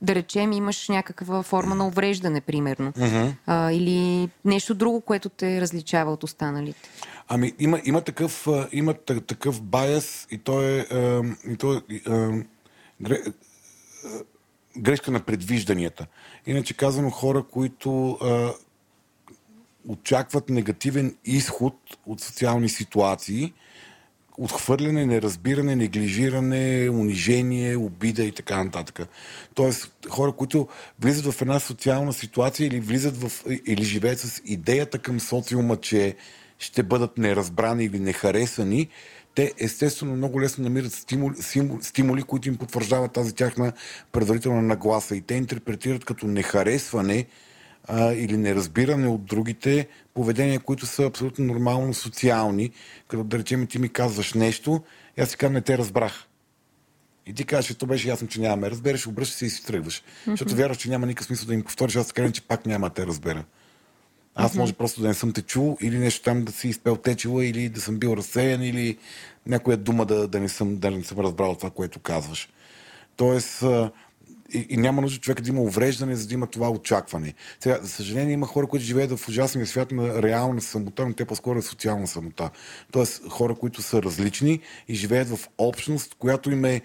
[0.02, 2.92] да речем имаш някаква форма на увреждане, примерно.
[2.92, 3.32] Mm-hmm.
[3.46, 6.88] А, или нещо друго, което те различава от останалите.
[7.28, 8.94] Ами има, има, такъв, има
[9.26, 10.86] такъв байас и то е,
[11.48, 12.44] и то е,
[14.78, 16.06] грешка на предвижданията.
[16.46, 18.52] Иначе казано хора, които а,
[19.88, 21.74] очакват негативен изход
[22.06, 23.52] от социални ситуации,
[24.38, 29.08] отхвърляне, неразбиране, неглижиране, унижение, обида и така нататък.
[29.54, 30.68] Тоест, хора, които
[31.00, 36.16] влизат в една социална ситуация или влизат в, или живеят с идеята към социума, че
[36.58, 38.88] ще бъдат неразбрани или нехаресани,
[39.34, 41.34] те естествено много лесно намират стимули,
[41.80, 43.72] стимули, които им потвърждават тази тяхна
[44.12, 47.26] предварителна нагласа и те интерпретират като нехаресване
[47.88, 52.70] а, или неразбиране от другите поведения, които са абсолютно нормално социални,
[53.08, 54.82] като да речем ти ми казваш нещо
[55.18, 56.26] и аз си казвам не те разбрах.
[57.26, 60.02] И ти кажеш, че то беше ясно, че нямаме разбереш, обръщаш се и си тръгваш.
[60.02, 60.30] Mm-hmm.
[60.30, 62.94] Защото вярваш, че няма никакъв смисъл да им повториш, аз така че пак няма да
[62.94, 63.44] те разбера.
[64.34, 67.44] Аз може просто да не съм те чул или нещо там да си изпел течила
[67.44, 68.98] или да съм бил разсеян или
[69.46, 72.48] някоя дума да, да, не, съм, да не съм разбрал това, което казваш.
[73.16, 73.64] Тоест,
[74.54, 77.34] и, и няма нужда човек да има увреждане, за да има това очакване.
[77.60, 81.24] Сега, за съжаление, има хора, които живеят в ужасния свят на реална самота, но те
[81.24, 82.50] по-скоро е социална самота.
[82.92, 86.80] Тоест, хора, които са различни и живеят в общност, която, им е,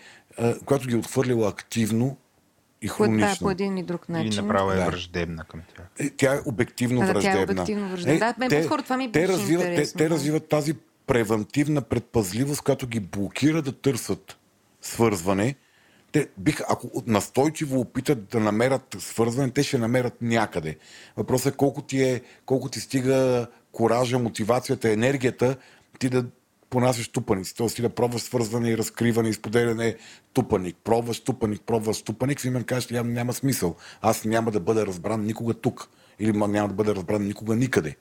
[0.66, 2.18] която ги е отхвърлила активно
[2.88, 3.27] и хронично.
[3.27, 4.27] Да, по един и друг начин.
[4.27, 4.85] Или направо е да.
[4.85, 5.85] враждебна към тях.
[5.99, 7.33] Е, тя е обективно да, враждебна.
[7.33, 8.15] Тя е обективно враждебна.
[8.15, 10.73] Е, да, те, по това ми те, развиват, те, те развиват тази
[11.07, 14.38] превентивна предпазливост, която ги блокира да търсят
[14.81, 15.55] свързване.
[16.11, 20.77] Те биха, ако настойчиво опитат да намерят свързване, те ще намерят някъде.
[21.17, 25.55] Въпросът е колко ти, е, колко ти стига коража, мотивацията, енергията,
[25.99, 26.25] ти да
[26.70, 27.55] понасяш тупаници.
[27.55, 29.95] Тоест ти да пробваш свързване и разкриване и споделяне
[30.34, 30.76] тупаник.
[30.84, 33.76] Пробваш тупаник, пробваш тупаник, си мен кажеш, няма, няма смисъл.
[34.01, 35.89] Аз няма да бъда разбран никога тук.
[36.20, 37.95] Или няма да бъда разбран никога никъде.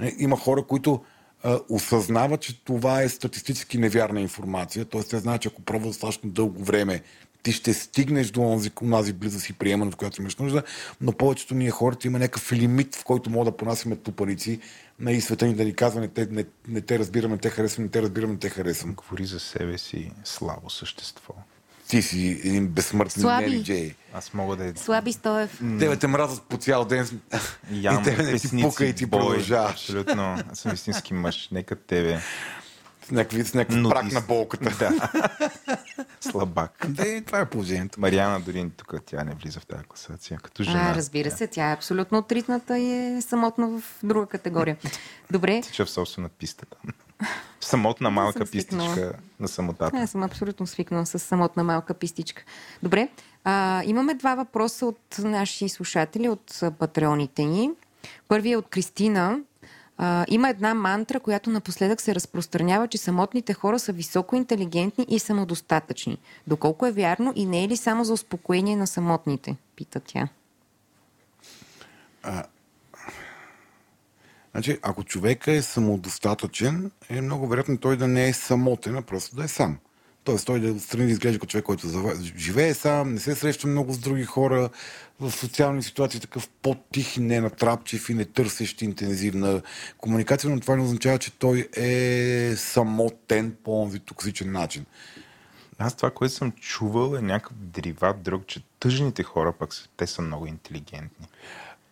[0.00, 1.00] Е, има хора, които
[1.42, 4.84] а, осъзнават, че това е статистически невярна информация.
[4.84, 7.02] Тоест те знаят, че ако пробва достатъчно дълго време
[7.42, 10.62] ти ще стигнеш до онзи, онази близост и приемане, в която имаш нужда,
[11.00, 14.60] но повечето ние хората има някакъв лимит, в който мога да понасяме тупаници
[15.02, 17.50] на и света ни да ни казва, не те, не, не те разбираме, не те
[17.50, 18.94] харесваме, не те разбираме, не те харесвам.
[18.94, 21.34] Говори за себе си слабо същество.
[21.88, 23.46] Ти си един безсмъртен Слаби.
[23.46, 23.94] Мери Джей.
[24.12, 24.72] Аз мога да...
[24.76, 25.60] Слаби Стоев.
[25.78, 27.20] Тебе те мразят по цял ден
[27.70, 29.20] Ям, и тебе не ти пука и ти бой.
[29.20, 29.70] продължаваш.
[29.70, 30.38] Абсолютно.
[30.52, 31.48] Аз съм истински мъж.
[31.52, 32.20] Нека тебе.
[33.06, 33.94] С някакъв, с някакъв Нудист.
[33.94, 34.70] прак на болката.
[34.78, 35.10] Да.
[36.20, 36.86] Слабак.
[36.88, 38.00] Да, това е положението.
[38.00, 40.38] Мариана дори тук тя не влиза в тази класация.
[40.42, 40.90] Като жена.
[40.90, 44.76] А, разбира се, тя е абсолютно отритната и е самотна в друга категория.
[45.30, 46.94] Добре, Тича в собствена писта там.
[47.60, 49.96] Самотна малка пистичка на самотата.
[49.96, 52.42] аз съм абсолютно свикнала с самотна малка пистичка.
[52.82, 53.08] Добре,
[53.44, 57.70] а, имаме два въпроса от наши слушатели, от патреоните ни.
[58.28, 59.38] Първият е от Кристина.
[60.04, 65.18] А, има една мантра, която напоследък се разпространява, че самотните хора са високо интелигентни и
[65.18, 66.18] самодостатъчни.
[66.46, 69.56] Доколко е вярно и не е ли само за успокоение на самотните?
[69.76, 70.28] Пита тя.
[74.52, 79.36] Значи, ако човека е самодостатъчен, е много вероятно той да не е самотен, а просто
[79.36, 79.78] да е сам.
[80.24, 81.88] Тоест той да отстрани да изглежда като човек, който
[82.36, 84.70] живее сам, не се среща много с други хора,
[85.20, 89.62] в социални ситуации такъв по-тих, не натрапчив и не търсещ интензивна
[89.98, 94.86] комуникация, но това не означава, че той е самотен по онзи токсичен начин.
[95.78, 100.22] Аз това, което съм чувал е някакъв дериват друг, че тъжните хора пък те са
[100.22, 101.26] много интелигентни.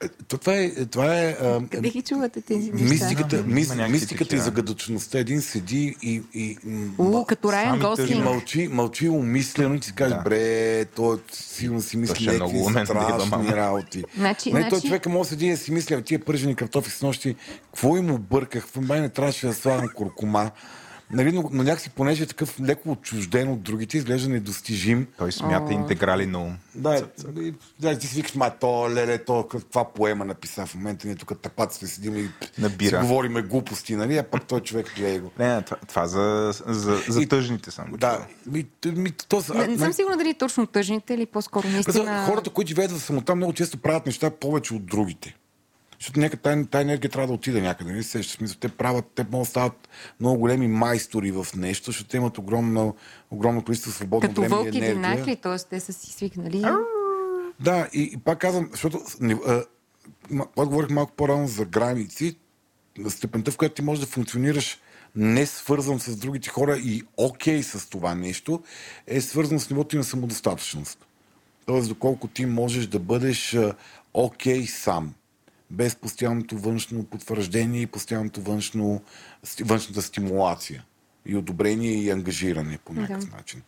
[0.01, 2.84] Е, То, това е, това е а, Къде ги чувате тези неща?
[2.84, 5.18] мистиката, мис, мистиката и загадъчността.
[5.18, 8.24] Един седи и, и м, У, като Райан Гослинг.
[8.24, 10.20] мълчи, мълчи умислено и ти си каже, Да.
[10.20, 13.57] бре, той сигурно си мисли е някакви умен, да страшни мама.
[13.57, 14.05] работи.
[14.16, 16.55] Значи- не, той значи- човека може да седи и да си мисля, «Бе, тия пържени
[16.55, 20.51] картофи с нощи, какво им обърках, в мен не трябваше да слагам куркума.
[21.12, 25.06] Нали, но, но някакси, понеже е такъв леко отчужден от другите, изглежда недостижим.
[25.18, 26.56] Той смята интеграли на ум.
[26.74, 27.06] Да,
[27.80, 31.40] да, ти си викаш, ма, то, леле, то, каква поема написа в момента, ние тук
[31.42, 32.88] тапаците седим и Набира.
[33.02, 35.30] си говориме глупости, нали, а пък той човек гледа го.
[35.38, 37.86] Не, не, това, това за, за, за И- тъжните съм.
[37.90, 42.24] го Да, ми, ми, то, Не, не съм сигурна дали точно тъжните или по-скоро наистина...
[42.26, 45.36] хората, които живеят в самота, много често правят неща повече от другите.
[46.01, 47.92] Защото тази, тази енергия трябва да отиде някъде.
[47.92, 49.88] Не се смисъл, те правят, те могат да стават
[50.20, 52.96] много големи майстори в нещо, защото те имат огромно,
[53.30, 54.90] огромно количество свободно Като време и вълк и енергия.
[54.90, 55.57] еднакви, т.е.
[55.70, 56.64] те са си свикнали.
[57.61, 59.01] Да, и, и пак казвам, защото
[60.28, 62.36] когато говорих малко по-рано за граници,
[63.09, 64.78] степента, в която ти можеш да функционираш
[65.16, 68.62] не свързан с другите хора и окей с това нещо,
[69.07, 71.07] е свързано с нивото ти на самодостатъчност.
[71.66, 73.57] Тоест, доколко ти можеш да бъдеш
[74.14, 75.14] окей сам,
[75.70, 79.02] без постоянното външно потвърждение и постоянното външно,
[79.60, 80.84] външната стимулация
[81.26, 83.36] и одобрение и ангажиране по някакъв Да.
[83.36, 83.62] начин.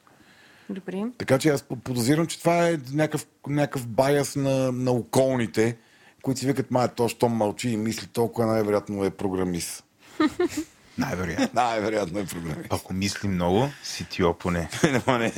[0.71, 1.05] Добре.
[1.19, 5.77] Така че аз подозирам, че това е някакъв, някакъв байас на, на околните,
[6.23, 9.85] които си викат, май, то, що мълчи и мисли толкова, най-вероятно е програмист.
[10.99, 11.49] Най-вероятно.
[11.55, 12.69] Най-вероятно е програмист.
[12.71, 14.69] Ако мисли много, си ти опоне.
[14.85, 15.31] Нема, не.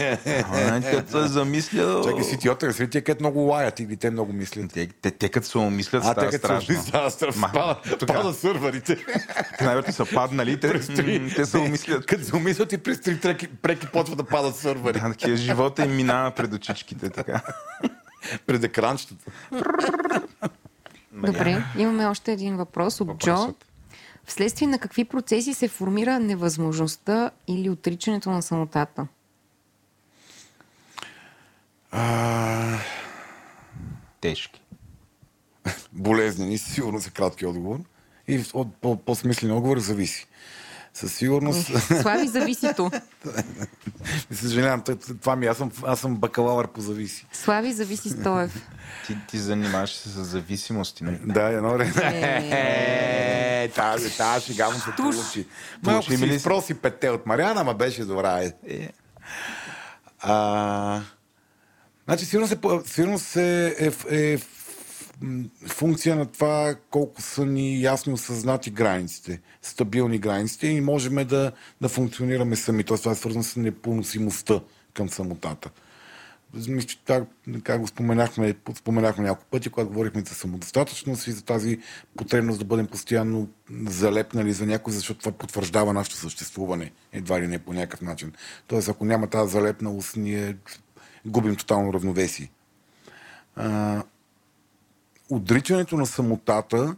[0.91, 2.03] Като се е замисля...
[2.09, 4.73] Чакай си ти отър, среди тия, където много лаят или те много мислят.
[4.73, 6.75] Те, те, те като се умислят, А, става те страшно.
[6.75, 7.49] са става страшно.
[7.53, 7.77] Пада,
[8.07, 8.97] пада сървърите.
[9.59, 10.81] Те най-вероятно са паднали, те,
[11.37, 12.07] те се умислят.
[12.07, 15.01] Като се умислят и през три треки, преки почва да падат сървъри.
[15.01, 17.41] Да, такива живота им минава пред очичките, така.
[18.47, 19.31] Пред екранчетата.
[21.13, 21.63] Добре.
[21.79, 23.37] Имаме още един въпрос от Джо.
[23.37, 23.67] Въпросът.
[24.27, 29.07] Вследствие на какви процеси се формира невъзможността или отричането на самотата?
[31.91, 32.79] А,
[34.21, 34.61] Тежки.
[35.93, 37.79] болезнени, със сигурност е кратки отговор.
[38.29, 40.27] И от по- по-смислен отговор зависи.
[40.95, 41.67] Със сигурност...
[42.03, 42.91] Слави зависито.
[44.33, 44.83] Съжалявам,
[45.21, 47.27] това ми, аз съм, аз съм бакалавър по зависи.
[47.33, 48.69] Слави зависи Стоев.
[49.07, 51.05] Ти, ти занимаваш се с зависимости.
[51.05, 51.19] нали?
[51.25, 51.93] Да, едно време.
[51.97, 55.47] Е, Е, тази, тази шега му се получи.
[55.83, 56.39] Малко си се?
[56.39, 58.43] спроси петте от Мариана, ама беше добра.
[58.43, 58.53] Е.
[60.21, 61.01] А,
[62.05, 64.39] значи, сигурно се, сигурно се е, е, е
[65.67, 71.89] функция на това колко са ни ясни осъзнати границите, стабилни границите и можем да, да
[71.89, 72.85] функционираме сами.
[72.85, 74.61] Тоест, това е свързано с непоносимостта
[74.95, 75.71] към самотата.
[76.69, 77.27] Мисля, че това,
[77.63, 81.79] как го споменахме, споменахме няколко пъти, когато говорихме за самодостатъчност и за тази
[82.17, 83.49] потребност да бъдем постоянно
[83.87, 88.33] залепнали за някой, защото това потвърждава нашето съществуване, едва ли не по някакъв начин.
[88.67, 90.57] Тоест, ако няма тази залепналост, ние
[91.27, 92.51] губим тотално равновесие.
[95.31, 96.97] Отричането на самотата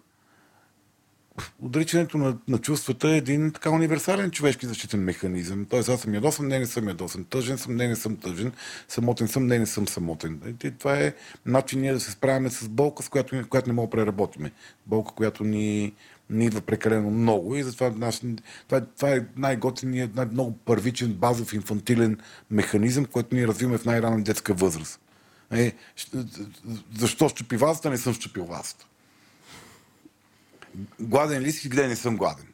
[1.62, 5.64] отричането на, на чувствата е един така универсален човешки защитен механизъм.
[5.64, 7.24] Тоест аз съм ядосан, не, не съм ядосан.
[7.24, 8.52] Тъжен съм, не, не съм тъжен.
[8.88, 10.40] Самотен съм, не, не съм самотен.
[10.64, 11.14] И това е
[11.46, 14.52] начин ние да се справяме с болка, с която, която не мога да преработиме.
[14.86, 15.92] Болка, която ни,
[16.30, 18.20] ни идва прекалено много и затова наш,
[18.68, 22.18] това, това е най-готиният, най-много първичен, базов, инфантилен
[22.50, 25.00] механизъм, който ние развиваме в най-ранна детска възраст.
[25.52, 25.72] Е,
[26.98, 28.86] защо щупи вазата, не съм щупил вазата.
[31.00, 32.46] Гладен ли си, гледай, не съм гладен.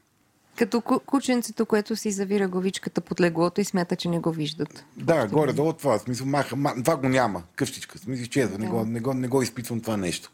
[0.59, 4.85] Като кученцето, което си завира главичката под леглото и смята, че не го виждат.
[4.97, 5.99] Да, горе-долу това.
[5.99, 7.43] Смисъл, маха, ма, това го няма.
[7.57, 7.99] Къщичка.
[7.99, 8.59] Смисъл, изчезва.
[8.59, 8.65] Да.
[8.65, 10.31] Не, го, не, го, не го изпитвам това нещо.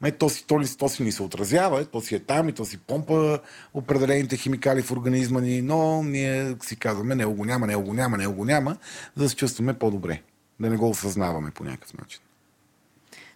[0.00, 2.64] Ме, то, си, то, то си ни се отразява, то си е там и то
[2.64, 3.40] си помпа
[3.74, 8.16] определените химикали в организма ни, но ние си казваме, не го няма, не го няма,
[8.16, 8.76] не го няма,
[9.16, 10.22] за да се чувстваме по-добре.
[10.60, 12.20] Да не го осъзнаваме по някакъв начин.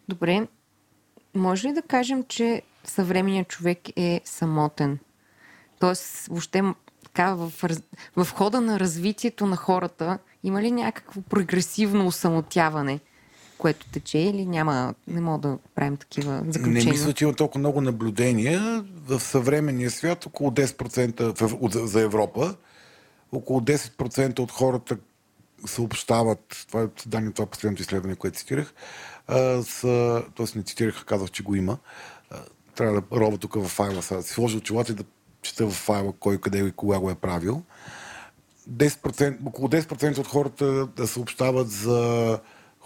[0.09, 0.49] Добре.
[1.35, 4.99] Може ли да кажем, че съвременният човек е самотен?
[5.81, 6.63] Тоест, въобще
[7.05, 7.53] така, в,
[8.17, 13.01] в хода на развитието на хората има ли някакво прогресивно усамотяване?
[13.63, 16.85] което тече или няма, не мога да правим такива заключения?
[16.85, 18.85] Не мисля, че има толкова много наблюдения.
[19.07, 22.57] В съвременния свят около 10% за Европа,
[23.33, 24.97] около 10% от хората
[25.67, 28.75] съобщават, това е данни, това последното изследване, което цитирах,
[29.63, 30.59] са, т.е.
[30.59, 31.79] не цитирах, казах, че го има.
[32.75, 35.05] трябва да роба тук в файла, сега да си сложа очилата и да
[35.43, 37.63] чета в файла кой къде и кога го е правил.
[38.71, 42.41] 10%, около 10% от хората да съобщават за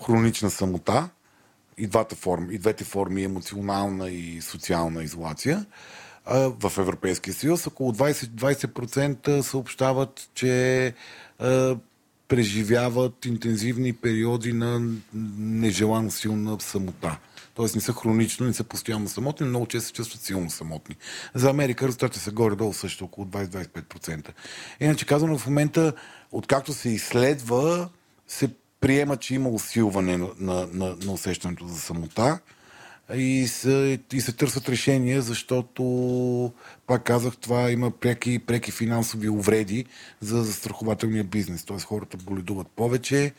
[0.05, 1.09] хронична самота,
[1.79, 5.67] и, двата форми, и двете форми емоционална и социална изолация.
[6.61, 10.95] В Европейския съюз около 20%, 20% съобщават, че
[12.29, 14.93] преживяват интензивни периоди на
[15.39, 17.19] нежелано силна самота.
[17.55, 20.97] Тоест не са хронично, не са постоянно самотни, но много често се чувстват силно самотни.
[21.35, 24.29] За Америка резултатите са горе-долу също около 20-25%.
[24.81, 25.93] Иначе казано, в момента,
[26.33, 27.89] откакто се изследва,
[28.29, 28.51] се
[28.81, 32.39] приема, че има усилване на, на, на, на усещането за самота
[33.15, 36.53] и се, и се търсят решения, защото,
[36.87, 39.85] пак казах, това има преки, преки финансови увреди
[40.21, 41.65] за застрахователния бизнес.
[41.65, 41.79] Т.е.
[41.79, 43.33] хората боледуват повече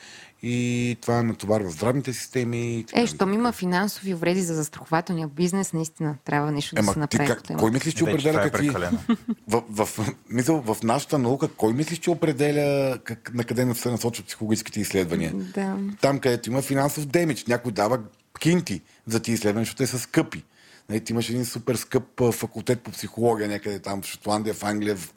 [0.43, 2.85] и това натоварва здравните системи.
[2.93, 7.27] Е, щом има финансови увреди за застрахователния бизнес, наистина трябва нещо Ема, да се направи.
[7.27, 8.69] Как, кой мислиш, че определя е какви...
[9.47, 13.91] в, в, в, мисъл, в нашата наука, кой мислиш, че определя как, на къде се
[13.91, 15.33] насочват психологическите изследвания?
[15.33, 15.77] Да.
[16.01, 17.99] Там, където има финансов демидж, някой дава
[18.37, 20.43] кинти за тези изследвания, защото те са скъпи.
[20.89, 24.95] Нали, ти имаш един супер скъп факултет по психология някъде там в Шотландия, в Англия,
[24.95, 25.13] в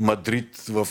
[0.00, 0.88] Мадрид, в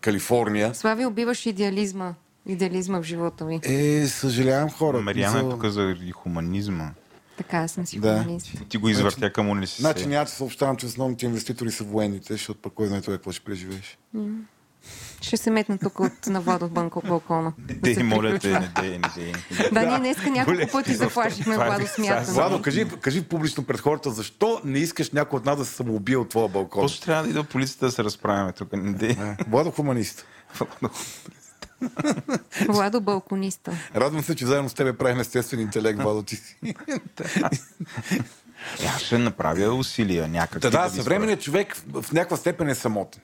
[0.00, 0.74] Калифорния.
[0.74, 2.14] Слави, убиваш идеализма.
[2.46, 3.60] Идеализма в живота ми.
[3.62, 5.00] Е, съжалявам хора.
[5.00, 6.90] Мариана е тук за хуманизма.
[7.36, 8.18] Така, аз съм си да.
[8.18, 8.52] хуманист.
[8.68, 9.80] Ти го извъртя значи, към университет.
[9.80, 13.32] Значи няма да съобщавам, че основните инвеститори са военните, защото пък кой знае това какво
[13.32, 13.98] ще преживееш.
[14.16, 14.38] Mm.
[15.20, 17.52] Ще се метна тук от на вода от банко балкона.
[17.58, 19.32] Де, да моля те, не не де.
[19.72, 22.34] Да, ние днеска няколко пъти заплашихме Владо смятам.
[22.34, 26.16] Владо, кажи, кажи публично пред хората, защо не искаш някой от нас да се самоубие
[26.16, 26.82] от твоя балкон?
[26.82, 28.68] Просто трябва да иде полицията да се разправяме тук.
[28.72, 29.36] Не де.
[29.48, 30.26] Владо хуманист.
[32.68, 33.72] Владо балкониста.
[33.94, 36.56] Радвам се, че заедно с тебе правим естествен интелект, Владо ти си.
[38.88, 40.62] Аз ще направя усилия някак.
[40.62, 43.22] Да, да, съвременният човек в някаква степен е самотен.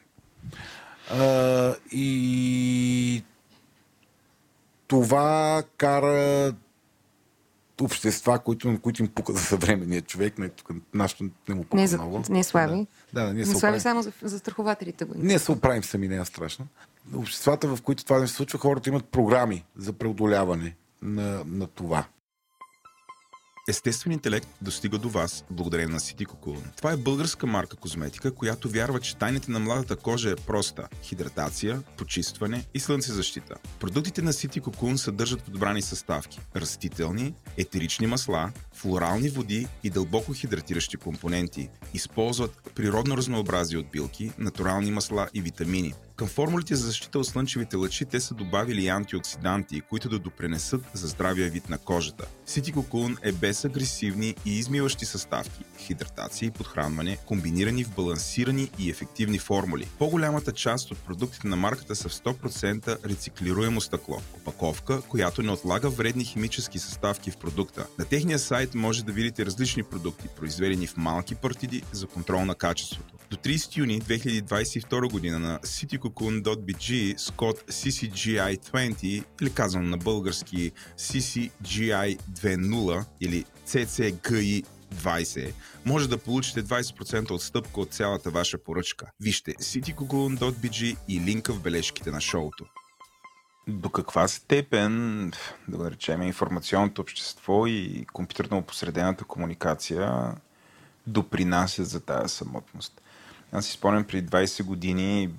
[1.11, 3.25] А, и
[4.87, 6.53] това кара
[7.81, 11.89] общества, които, които им пука за съвременния човек, не, тук нашето не му пука не,
[11.89, 12.23] много.
[12.29, 12.87] Не слави.
[13.13, 13.81] Да, да, ние не слави оправим.
[13.81, 15.15] само за, за страхователите го.
[15.17, 16.67] Ние се оправим сами, не е страшно.
[17.15, 22.05] Обществата, в които това не се случва, хората имат програми за преодоляване на, на това.
[23.69, 26.77] Естествен интелект достига до вас благодарение на City Cocoon.
[26.77, 31.83] Това е българска марка козметика, която вярва, че тайните на младата кожа е проста– хидратация,
[31.97, 33.55] почистване и слънцезащита.
[33.81, 40.97] Продуктите на City Cocoon съдържат подбрани съставки– растителни, етерични масла, флорални води и дълбоко хидратиращи
[40.97, 41.69] компоненти.
[41.95, 47.77] Използват природно разнообразие от билки, натурални масла и витамини– към формулите за защита от слънчевите
[47.77, 52.27] лъчи те са добавили антиоксиданти, които да допренесат за здравия вид на кожата.
[52.49, 59.39] Cocoon е без агресивни и измиващи съставки, хидратация и подхранване, комбинирани в балансирани и ефективни
[59.39, 59.89] формули.
[59.99, 64.23] По-голямата част от продуктите на марката са в 100% рециклируемо стъкло.
[64.37, 67.87] Опаковка, която не отлага вредни химически съставки в продукта.
[67.99, 72.55] На техния сайт може да видите различни продукти, произведени в малки партиди за контрол на
[72.55, 73.15] качеството.
[73.31, 83.05] До 30 юни 2022 година на citycocoon.bg с код CCGI20 или казвам на български CCGI20
[83.21, 84.65] или CCGI
[84.95, 85.53] 20
[85.85, 89.11] може да получите 20% отстъпка от цялата ваша поръчка.
[89.21, 92.65] Вижте citycocoon.bg и линка в бележките на шоуто.
[93.69, 95.33] До каква степен,
[95.69, 100.35] да го наречем, информационното общество и компютърно посредената комуникация
[101.07, 103.01] допринасят за тази самотност?
[103.55, 105.31] Аз си спомням преди 20 години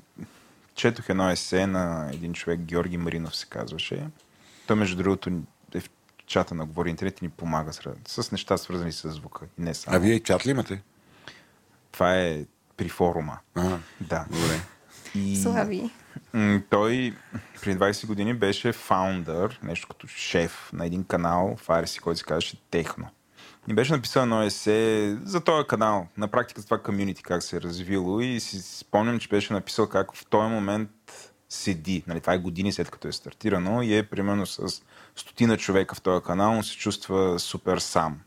[0.75, 4.07] четох едно есе на един човек, Георги Маринов се казваше.
[4.67, 5.31] Той, между другото,
[5.73, 5.89] е в
[6.25, 9.45] чата на Говори Интернет и ни помага с, с неща, свързани с звука.
[9.59, 9.97] И не само.
[9.97, 10.81] А вие чат ли имате?
[11.91, 12.45] Това е
[12.77, 13.37] при форума.
[13.55, 13.79] Ага.
[14.01, 14.25] Да.
[14.29, 14.59] Добре.
[15.15, 15.35] И...
[15.35, 15.89] Слави.
[16.69, 17.13] Той
[17.61, 22.25] преди 20 години беше фаундър, нещо като шеф на един канал в Ареси, който се
[22.25, 23.07] казваше Техно.
[23.67, 27.61] И беше написал едно есе за този канал, на практика това комюнити, как се е
[27.61, 30.89] развило и си спомням, че беше написал как в този момент
[31.49, 34.81] седи, нали, това е години след като е стартирано и е примерно с
[35.15, 38.19] стотина човека в този канал, но се чувства супер сам.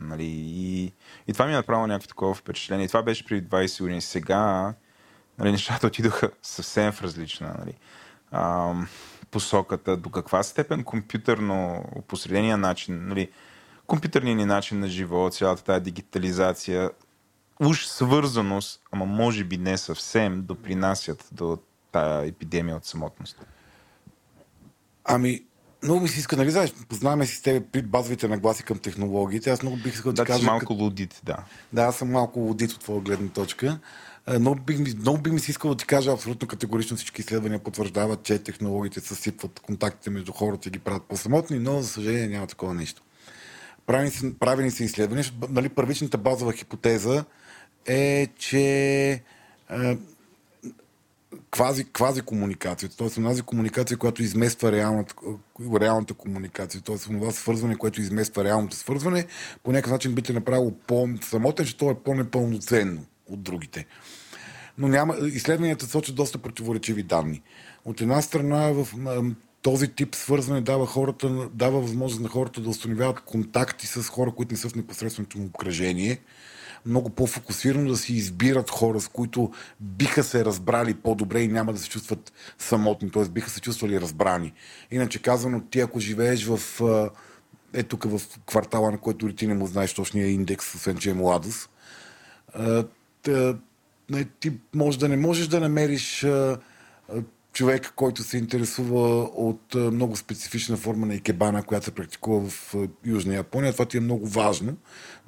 [0.00, 0.92] Нали, и,
[1.28, 2.84] и това ми е направило някакво такова впечатление.
[2.84, 4.00] И това беше преди 20 години.
[4.00, 4.74] Сега
[5.38, 7.74] нали, нещата отидоха съвсем в различна нали,
[8.32, 8.88] ам,
[9.30, 9.96] посоката.
[9.96, 13.30] До каква степен компютърно посредения начин, нали,
[13.86, 16.90] компютърният ни начин на живот, цялата тази дигитализация,
[17.60, 21.58] уж свързаност, ама може би не съвсем, допринасят до
[21.92, 23.46] тая епидемия от самотност.
[25.04, 25.40] Ами,
[25.82, 29.50] много ми се иска, нали знаеш, познаваме си с тебе при базовите нагласи към технологиите.
[29.50, 30.46] Аз много бих искал да, Да, ти кажа...
[30.46, 31.36] малко като- лудит, да.
[31.72, 33.78] Да, аз съм малко лудит от твоя гледна точка.
[34.40, 38.22] Много бих, много би ми се искало да ти кажа абсолютно категорично всички изследвания потвърждават,
[38.22, 42.74] че технологиите съсипват контактите между хората и ги правят по-самотни, но за съжаление няма такова
[42.74, 43.02] нещо.
[43.86, 45.24] Правени са, правени са изследвания.
[45.48, 47.24] Нали, първичната базова хипотеза
[47.86, 49.22] е, че
[51.50, 53.20] квази, квази комуникацията, т.е.
[53.20, 55.14] онази комуникация, която измества реалната,
[55.80, 56.96] реалната комуникация, т.е.
[56.96, 59.26] това свързване, което измества реалното свързване,
[59.62, 63.86] по някакъв начин би те направило по-самотен, че то е по-непълноценно от другите.
[64.78, 67.42] Но няма, изследванията сочат доста противоречиви данни.
[67.84, 68.88] От една страна в
[69.64, 74.52] този тип свързване дава, хората, дава възможност на хората да установяват контакти с хора, които
[74.52, 76.20] не са в непосредственото му обкръжение,
[76.86, 81.78] много по-фокусирано да си избират хора, с които биха се разбрали по-добре и няма да
[81.78, 83.24] се чувстват самотни, т.е.
[83.24, 84.52] биха се чувствали разбрани.
[84.90, 86.60] Иначе казано, ти ако живееш в
[87.72, 91.14] е тук в квартала, на който ти не му знаеш точния индекс, освен че е
[91.14, 91.70] младост,
[94.40, 96.26] ти може да не можеш да намериш
[97.54, 102.74] човек, който се интересува от много специфична форма на икебана, която се практикува в
[103.04, 103.72] Южна Япония.
[103.72, 104.76] Това ти е много важно.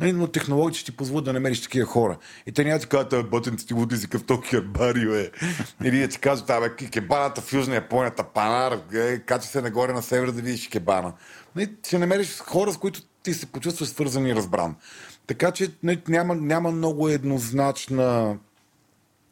[0.01, 2.19] Нали, но технологиите ще ти позволят да намериш такива хора.
[2.47, 5.31] И те няма ти кажат, а, бътен ти луди си къв токи барио е.
[5.85, 10.27] Или ти кажат, абе, икебаната в Южна Япония, тапанар, е, качи се нагоре на север
[10.27, 11.13] да видиш икебана.
[11.57, 14.75] Нали, ще намериш хора, с които ти се почувстваш свързан и разбран.
[15.27, 18.37] Така че нали, няма, няма много еднозначна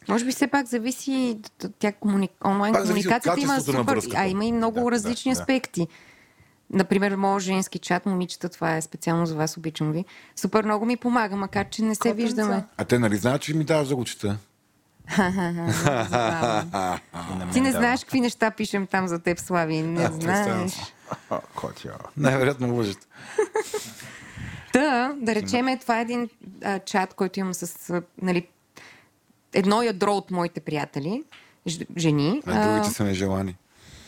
[0.09, 2.28] Може би все пак зависи, т- тя комуни...
[2.44, 5.40] онлайн Пак от комуникацията има супер, а има и много Да, да, различни да.
[5.40, 5.88] аспекти.
[6.70, 10.05] Например, моят женски чат, момичета, това е специално за вас, обичам ви.
[10.36, 12.16] Супер много ми помага, макар че не се Котенца.
[12.16, 12.64] виждаме.
[12.76, 14.38] А те нали знаят, че ми даваш да го чета?
[17.52, 19.82] Ти не знаеш какви неща пишем там за теб, Слави.
[19.82, 20.72] Не знаеш.
[22.16, 23.09] Най-вероятно лъжат.
[24.72, 26.28] Та, да речем, това е един
[26.64, 28.46] а, чат, който имам с а, нали,
[29.55, 31.22] едно ядро от моите приятели,
[31.66, 32.42] ж- жени.
[32.46, 33.57] А другите са нежелани.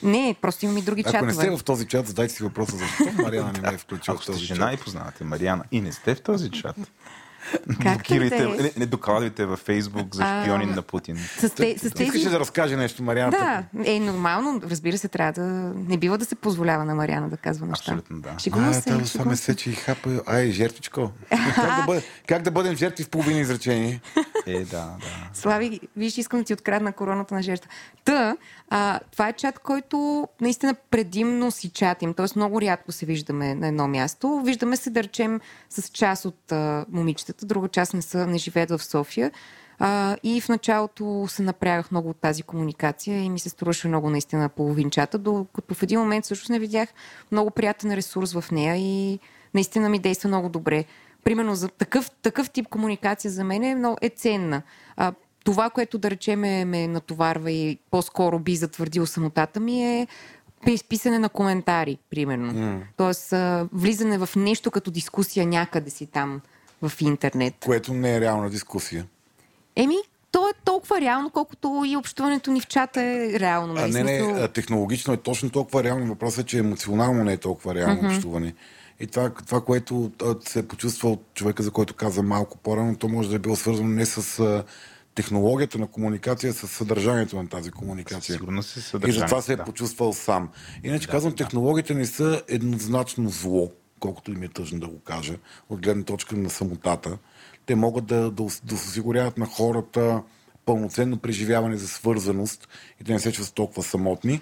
[0.02, 1.32] не, просто имам и други Ако не чатове.
[1.34, 4.24] сте в този чат, задайте си въпроса защо Мариана не ме е включила Ако в
[4.24, 4.80] сте този жена чат.
[4.80, 6.76] и познавате Мариана и не сте в този чат,
[7.82, 11.16] Как блокирайте, да не, не докладвайте във Фейсбук за А, шпионин на Путин.
[11.38, 13.30] С, те, с Ти искаш ли да разкаже нещо, Мариана?
[13.30, 14.60] Да, е нормално.
[14.70, 15.46] Разбира се, трябва да...
[15.88, 17.82] Не бива да се позволява на Мариана да казва неща.
[17.92, 18.34] Абсолютно да.
[18.38, 19.42] Шегувам А, се, това шегувам ме се.
[19.42, 20.22] сече и хапа.
[20.26, 21.10] Ай, жертвичко.
[21.54, 24.00] как, да бъде, как да бъдем жертви в половина изречение?
[24.46, 24.96] Е, да, да.
[25.34, 27.70] Слави, виж, искам да ти открадна короната на жертва.
[28.04, 28.36] Та,
[28.70, 32.26] а, това е чат, който наистина предимно си чатим, т.е.
[32.36, 34.42] много рядко се виждаме на едно място.
[34.44, 35.40] Виждаме се, да речем,
[35.70, 39.32] с част от а, момичетата, друга част не, са, не живеят в София.
[39.78, 44.10] А, и в началото се напрягах много от тази комуникация и ми се струваше много
[44.10, 46.88] наистина половинчата, докато в един момент всъщност не видях
[47.32, 49.18] много приятен ресурс в нея и
[49.54, 50.84] наистина ми действа много добре.
[51.24, 54.62] Примерно за такъв, такъв тип комуникация за мен е, много, е ценна.
[54.96, 55.12] А,
[55.44, 60.06] това, което да речеме ме натоварва и по-скоро би затвърдило самотата ми е
[60.88, 62.52] писане на коментари, примерно.
[62.52, 62.80] Mm.
[62.96, 63.34] Тоест,
[63.72, 66.40] влизане в нещо като дискусия някъде си там
[66.82, 67.54] в интернет.
[67.64, 69.06] Което не е реална дискусия.
[69.76, 69.96] Еми,
[70.32, 73.74] то е толкова реално, колкото и общуването ни в чата е реално.
[73.78, 76.06] А, не, не, а, технологично е точно толкова реално.
[76.06, 78.16] Въпросът е, че емоционално не е толкова реално mm-hmm.
[78.16, 78.54] общуване.
[79.00, 80.12] И това, това което
[80.44, 83.56] се е почувства от човека, за който каза малко по-рано, то може да е било
[83.56, 84.64] свързано не с
[85.14, 88.34] технологията на комуникация, с съдържанието на тази комуникация.
[88.34, 89.16] Сигурно се съдържание.
[89.16, 89.64] И затова се е да.
[89.64, 90.48] почувствал сам.
[90.84, 91.36] Иначе да, казвам, да.
[91.36, 95.34] технологиите не са еднозначно зло, колкото и ми е тъжно да го кажа,
[95.68, 97.18] от гледна точка на самотата.
[97.66, 100.22] Те могат да, да, да осигуряват на хората
[100.64, 102.68] пълноценно преживяване за свързаност
[103.00, 104.40] и да не се чувстват толкова самотни.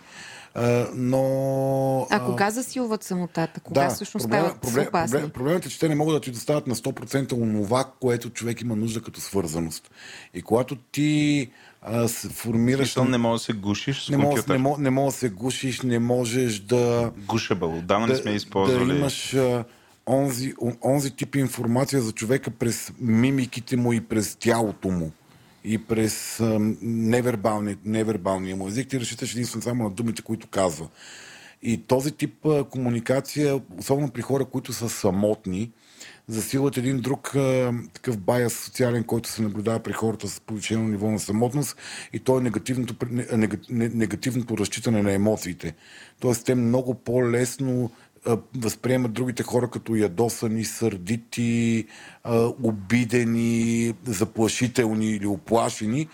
[0.55, 2.07] А, но...
[2.11, 3.61] А кога засилват самотата?
[3.61, 6.31] Кога да, всъщност проблем, стават проблем, проблем, проблемът е, че те не могат да ти
[6.31, 9.91] доставят на 100% онова, което човек има нужда като свързаност.
[10.35, 11.51] И когато ти
[11.85, 12.97] а, се формираш...
[12.97, 15.83] не можеш да се гушиш с не можеш, не, мож, не можеш да се гушиш,
[15.83, 17.13] не можеш да...
[17.27, 18.87] Гушабъл, да, не сме използвали.
[18.87, 19.65] Да имаш а,
[20.07, 20.55] онзи,
[20.85, 25.13] онзи тип информация за човека през мимиките му и през тялото му
[25.65, 26.41] и през
[26.83, 30.89] невербалния, невербалния му език, ти разчиташ единствено само на думите, които казва.
[31.63, 35.71] И този тип а, комуникация, особено при хора, които са самотни,
[36.29, 41.11] засилват един друг а, такъв баяс социален, който се наблюдава при хората с повишено ниво
[41.11, 41.77] на самотност
[42.13, 42.95] и то е негативното,
[43.71, 45.75] негативното разчитане на емоциите.
[46.21, 47.91] Тоест, те много по-лесно
[48.57, 51.87] възприемат другите хора като ядосани, сърдити,
[52.63, 56.09] обидени, заплашителни или оплашени,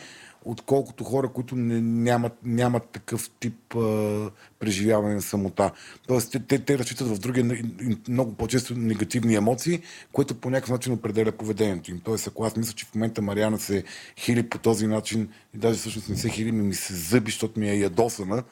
[0.45, 5.71] отколкото хора, които не, нямат, нямат такъв тип а, преживяване на самота.
[6.07, 7.65] Тоест, те, те, те разчитат в други
[8.09, 9.81] много по-често негативни емоции,
[10.13, 12.01] което по някакъв начин определя поведението им.
[12.05, 13.85] Тоест, ако аз мисля, че в момента Мариана се
[14.17, 17.71] хили по този начин и даже всъщност не се хили, ми се зъби, защото ми
[17.71, 18.43] е ядосана,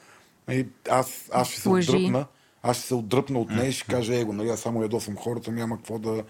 [0.51, 2.27] и аз, аз ще се отдръпна
[2.63, 5.53] аз ще се отдръпна от нея и ще кажа, его, нали, аз само ядосвам хората,
[5.53, 6.23] няма какво да...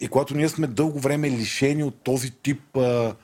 [0.00, 3.14] И когато ние сме дълго време лишени от този тип а,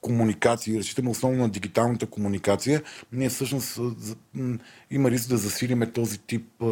[0.00, 2.82] комуникации, разчитаме основно на дигиталната комуникация,
[3.12, 3.80] ние всъщност
[4.90, 6.66] има риск да засилиме този тип а,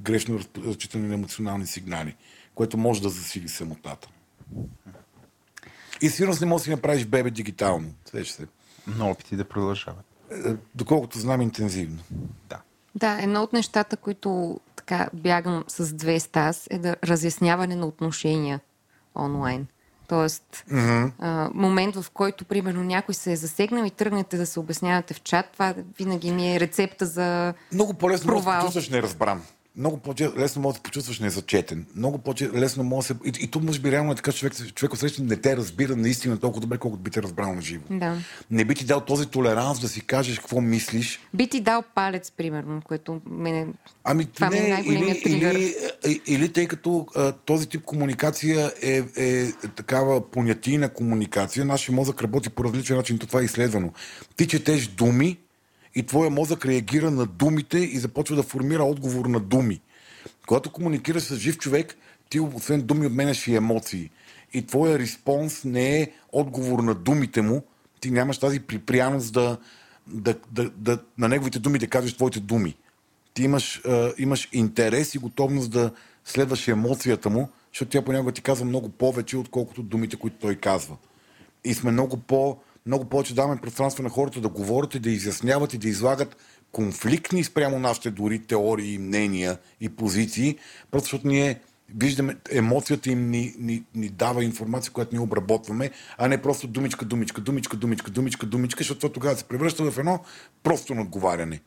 [0.00, 2.16] грешно разчитане на емоционални сигнали,
[2.54, 4.08] което може да засили самотата.
[6.00, 7.94] И сигурно не можеш да си направиш бебе дигитално.
[8.04, 8.46] Свеж се.
[8.86, 10.04] Но опити да продължават.
[10.30, 11.98] Е, доколкото знам интензивно.
[12.48, 12.60] Да.
[12.94, 18.60] Да, едно от нещата, които така бягам с две стас, е да разясняване на отношения
[19.16, 19.66] онлайн.
[20.08, 21.10] Тоест, mm-hmm.
[21.18, 25.22] а, момент, в който, примерно, някой се е засегнал и тръгнете да се обяснявате в
[25.22, 27.54] чат, това винаги ми е рецепта за.
[27.72, 28.54] Много по-лесно провал.
[28.54, 29.42] да се чувстваш неразбран
[29.78, 31.86] много по-лесно може да се почувстваш незачетен.
[31.96, 33.20] Много по-лесно може да се...
[33.24, 36.38] И, и тук може би реално е така, човек, човек среща не те разбира наистина
[36.38, 37.84] толкова добре, колкото би те разбрал на живо.
[37.90, 38.16] Да.
[38.50, 41.20] Не би ти дал този толеранс да си кажеш какво мислиш.
[41.34, 43.66] Би ти дал палец, примерно, което мене...
[44.04, 45.74] Ами това не, ми е или, или,
[46.04, 52.22] или, или тъй като а, този тип комуникация е, е такава понятийна комуникация, нашия мозък
[52.22, 53.92] работи по различен начин, то това е изследвано.
[54.36, 55.38] Ти четеш думи,
[55.98, 59.80] и твоя мозък реагира на думите и започва да формира отговор на думи.
[60.46, 61.96] Когато комуникираш с жив човек,
[62.30, 64.10] ти освен думи обменяш и емоции.
[64.52, 67.62] И твоя респонс не е отговор на думите му,
[68.00, 69.58] ти нямаш тази припряност да,
[70.06, 72.74] да, да, да на неговите думи да кажеш твоите думи.
[73.34, 75.90] Ти имаш, а, имаш интерес и готовност да
[76.24, 80.96] следваш емоцията му, защото тя понякога ти казва много повече, отколкото думите, които той казва.
[81.64, 82.56] И сме много по-
[82.86, 86.36] много повече даваме пространство на хората да говорят и да изясняват и да излагат
[86.72, 90.58] конфликтни спрямо нашите дори теории, мнения и позиции,
[90.90, 91.60] просто защото ние
[91.94, 97.04] виждаме, емоцията им ни, ни, ни дава информация, която ние обработваме, а не просто думичка,
[97.04, 100.20] думичка, думичка, думичка, думичка, думичка, защото тогава се превръща в едно
[100.62, 101.60] просто надговаряне.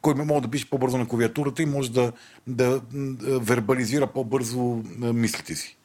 [0.00, 2.12] Кой може да пише по-бързо на клавиатурата и може да,
[2.46, 5.76] да, да вербализира по-бързо мислите си.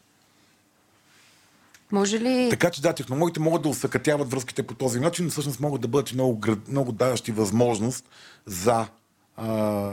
[1.92, 2.48] Може ли...
[2.50, 5.88] Така че да, технологиите могат да усъкътяват връзките по този начин, но всъщност могат да
[5.88, 8.06] бъдат много, много даващи възможност
[8.46, 8.88] за
[9.38, 9.92] а,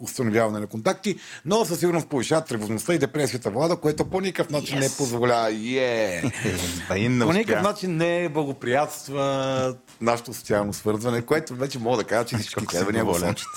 [0.00, 4.78] установяване на контакти, но със сигурност повишават тревожността и депресията влада, което по никакъв начин
[4.78, 4.80] yes.
[4.90, 5.50] не позволява.
[5.50, 7.26] Yeah.
[7.26, 12.64] по никакъв начин не благоприятства нашето социално свързване, което вече мога да кажа, че всички
[12.64, 13.48] изследвания го сочат.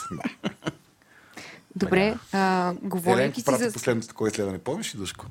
[1.76, 3.74] Добре, а, говорейки си за...
[3.74, 5.26] последното такова изследване, помниш ли, Душко?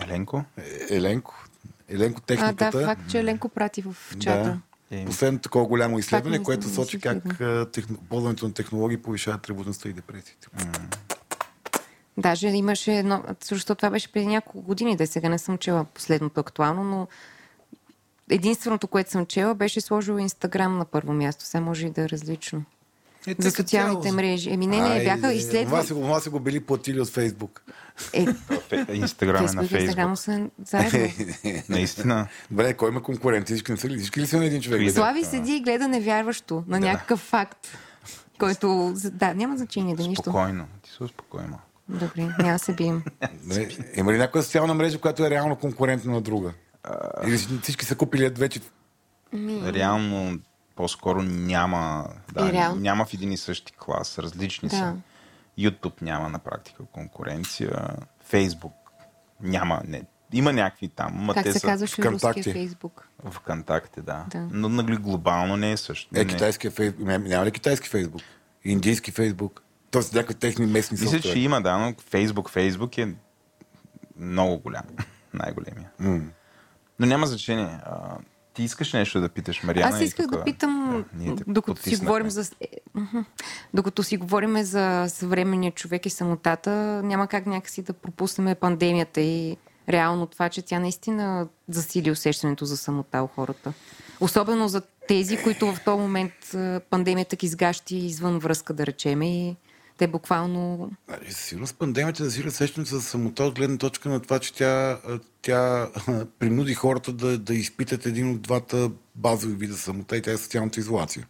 [0.00, 0.44] Еленко?
[0.56, 1.44] Е, Еленко.
[1.88, 2.66] Еленко техниката.
[2.66, 4.60] А, да, факт, че Еленко прати в чата.
[4.90, 4.96] Да.
[4.96, 7.38] Е, Последното такова голямо изследване, което сочи как
[7.72, 7.96] техно...
[8.08, 10.48] ползването на технологии повишава тревожността и депресията.
[12.16, 16.40] Даже имаше едно, защото това беше преди няколко години, да сега не съм чела последното
[16.40, 17.08] актуално, но
[18.30, 21.44] единственото, което съм чела, беше сложила Инстаграм на първо място.
[21.44, 22.64] Сега може и да е различно.
[23.26, 24.16] Е, за социалните цяло...
[24.16, 24.50] мрежи.
[24.50, 25.86] Еми не, не, бяха изследвани.
[25.88, 27.62] Това са го били платили от Фейсбук.
[28.12, 28.26] Е,
[28.92, 29.80] Инстаграм е на Фейсбук.
[29.80, 31.08] Инстаграм са заедно.
[31.68, 32.28] Наистина.
[32.50, 33.56] Добре, кой има конкуренция?
[33.56, 34.90] Всички, ли, всички ли са на един човек?
[34.90, 36.86] Слави седи и гледа невярващо на да.
[36.86, 37.68] някакъв факт,
[38.38, 38.94] който...
[39.12, 40.22] Да, няма значение да нищо.
[40.22, 40.66] Спокойно.
[40.82, 41.64] Ти се успокой малко.
[41.88, 43.02] Добре, няма се бием.
[43.96, 46.52] Има ли някоя социална мрежа, която е реално конкурентна на друга?
[47.26, 48.60] Или всички са купили вече
[49.64, 50.38] Реално,
[50.76, 54.76] по-скоро няма, да, няма в един и същи клас, различни Да.
[54.76, 54.96] са.
[55.58, 57.96] YouTube няма на практика конкуренция,
[58.32, 58.72] Facebook
[59.40, 60.02] няма, не,
[60.32, 62.38] има някакви там, ма Как те се са казваше ВКонтакте.
[62.38, 63.08] руския Фейсбук?
[63.24, 64.24] в ВКонтакте, да.
[64.28, 64.48] Да.
[64.52, 66.10] Но нали, глобално не е също.
[66.14, 66.26] Е, Не.
[66.26, 67.06] китайския фейсбук.
[67.06, 68.22] Няма, ли китайски фейсбук?
[68.64, 69.62] Индийски фейсбук?
[69.90, 73.14] Тоест някакви техни местни Мисля, че има, да, но Facebook, Facebook е
[74.16, 74.84] много голям.
[75.34, 75.90] Най-големия.
[75.98, 76.20] М.
[76.98, 77.78] Но няма значение.
[77.84, 78.16] А,
[78.54, 79.96] ти искаш нещо да питаш, Мариана?
[79.96, 82.50] Аз исках да питам, Да, докато си говорим за...
[83.74, 86.70] Докато си говорим за съвременния човек и самотата,
[87.04, 89.56] няма как някакси да пропуснем пандемията и
[89.88, 93.72] реално това, че тя наистина засили усещането за самота у хората.
[94.20, 96.32] Особено за тези, които в този момент
[96.90, 99.56] пандемията ги сгащи извън връзка, да речем, и
[100.02, 100.90] те буквално...
[101.28, 105.00] Със сигурност пандемията засили усещането за самота от гледна точка на това, че тя,
[105.42, 105.90] тя
[106.38, 110.80] принуди хората да, да изпитат един от двата базови вида самота и тя е социалната
[110.80, 111.26] изолация.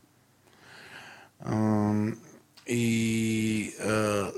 [2.66, 4.30] И а,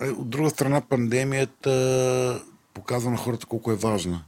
[0.00, 2.42] е, от друга страна пандемията
[2.74, 4.24] показва на хората колко е важна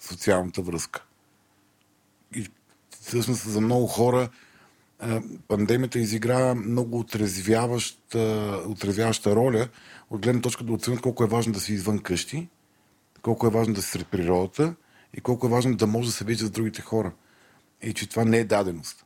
[0.00, 1.04] социалната връзка.
[2.36, 2.48] И
[3.00, 4.28] всъщност за много хора
[5.48, 9.68] пандемията изигра много отрезвяваща, отрезвяваща роля
[10.10, 12.48] от гледна точка да оценят колко е важно да си извън къщи,
[13.22, 14.74] колко е важно да си сред природата
[15.16, 17.12] и колко е важно да може да се вижда с другите хора.
[17.82, 19.03] И че това не е даденост.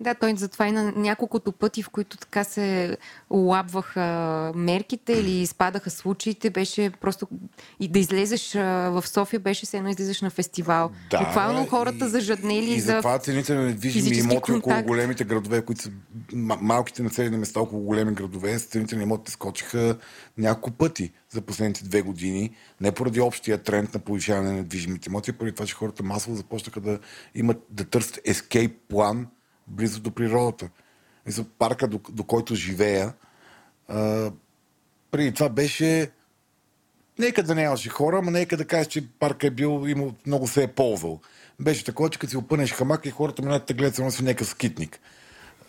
[0.00, 2.96] Да, той затова и на няколкото пъти, в които така се
[3.30, 7.28] олабваха мерките или изпадаха случаите, беше просто
[7.80, 10.90] и да излезеш в София, беше се едно излизаш на фестивал.
[11.18, 12.92] Буквално хората и- зажаднели и за...
[12.92, 14.86] затова цените на недвижими имоти около контакт.
[14.86, 15.90] големите градове, които са
[16.32, 19.98] ма- малките населени места около големи градове, цените на имотите скочиха
[20.38, 22.50] няколко пъти за последните две години.
[22.80, 26.80] Не поради общия тренд на повишаване на недвижимите имоти, поради това, че хората масово започнаха
[26.80, 26.98] да
[27.34, 29.26] имат да търсят ескейп план
[29.66, 30.68] близо до природата.
[31.26, 33.14] И за парка, до, до който живея,
[33.88, 34.30] а,
[35.10, 36.10] преди това беше
[37.18, 40.62] Нека да нямаше хора, ама нека да кажеш, че парка е бил, имал, много се
[40.62, 41.20] е ползвал.
[41.60, 44.48] Беше такова, че като си опънеш хамак и хората минат да гледат само си някакъв
[44.48, 45.00] скитник.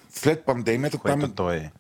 [0.09, 1.71] След пандемията, Което там, той е.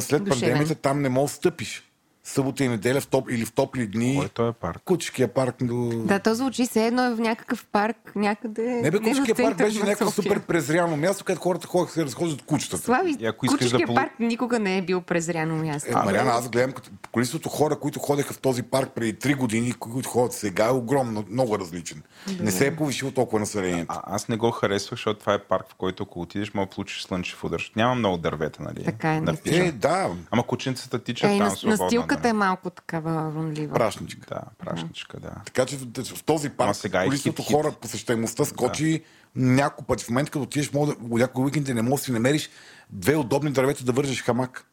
[0.00, 0.28] след Душевен.
[0.28, 1.89] пандемията там не можеш да стъпиш.
[2.30, 4.16] Събота и неделя в топ, или в топли дни.
[4.16, 4.82] Кой е този парк?
[4.84, 5.74] Кучкия парк до...
[6.04, 8.62] Да, то звучи се едно е в някакъв парк, някъде...
[8.62, 12.42] Не бе, в Кучкия парк беше някакво супер презряно място, където хората ходеха се разхождат
[12.42, 12.82] кучетата.
[12.82, 15.90] Слави, И ако искаш да полу- парк никога не е бил презряно място.
[15.90, 19.68] Е, Мариана, аз гледам като количеството хора, които ходеха в този парк преди 3 години,
[19.68, 22.02] и които ходят сега, е огромно, много различен.
[22.40, 23.94] Не се е повишило толкова населението.
[23.96, 26.70] А, аз не го харесвах, защото това е парк, в който ако отидеш, мога да
[26.70, 27.72] получиш слънчев удар.
[27.76, 28.84] Няма много дървета, нали?
[28.84, 29.64] Така е, пича.
[29.64, 32.30] Е, да, Ама кученцата тичат Е, там настилката нали?
[32.30, 33.74] е малко такава рунлива.
[33.74, 34.26] прашничка.
[34.28, 35.30] Да, прашничка, да.
[35.44, 37.52] Така че в, този парк сега е количеството хит-хит.
[37.52, 39.04] хора, посещаемостта скочи
[39.36, 40.04] няколко пъти.
[40.04, 42.50] В момента, като отидеш, може да, някой уикенд не можеш да си намериш
[42.90, 44.66] две удобни дървета да вържеш хамак.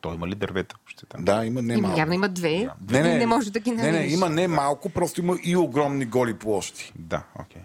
[0.00, 1.24] Той има ли дървета още там?
[1.24, 1.98] Да, има не малко.
[1.98, 2.68] явно има две.
[2.92, 4.10] и не може да ги не, намериш.
[4.10, 6.92] не, има не малко, просто има и огромни голи площи.
[6.98, 7.62] Да, окей.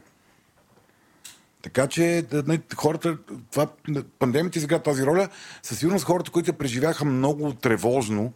[1.62, 3.18] Така че да, не, хората,
[3.52, 3.68] това,
[4.20, 5.30] пандемията изигра тази роля.
[5.64, 8.34] Със сигурност хората, които преживяха много тревожно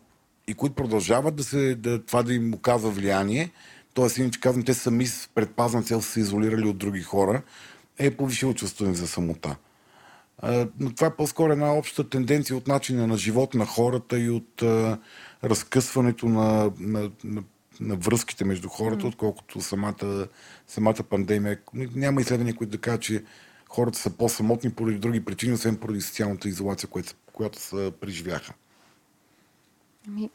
[0.48, 3.52] и които продължават да се, да, това да им оказва влияние,
[3.94, 4.22] т.е.
[4.22, 7.42] иначе казвам, те сами с предпазна цел са се изолирали от други хора,
[7.98, 9.56] е повишило чувството им за самота.
[10.38, 14.30] А, но това е по-скоро една обща тенденция от начина на живот на хората и
[14.30, 15.00] от а,
[15.44, 17.44] разкъсването на, на, на,
[17.80, 20.28] на връзките между хората, отколкото самата,
[20.68, 21.60] самата пандемия.
[21.74, 23.24] Няма изследвания, които да кажат, че
[23.70, 28.54] хората са по-самотни поради други причини, освен поради социалната изолация, която, която са преживяха.
[30.08, 30.30] Ами,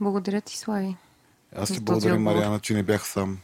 [0.00, 0.96] Благодаря ти, Слави.
[1.56, 2.34] Аз ти благодаря, отговор.
[2.34, 3.38] Мариана, че не бях сам.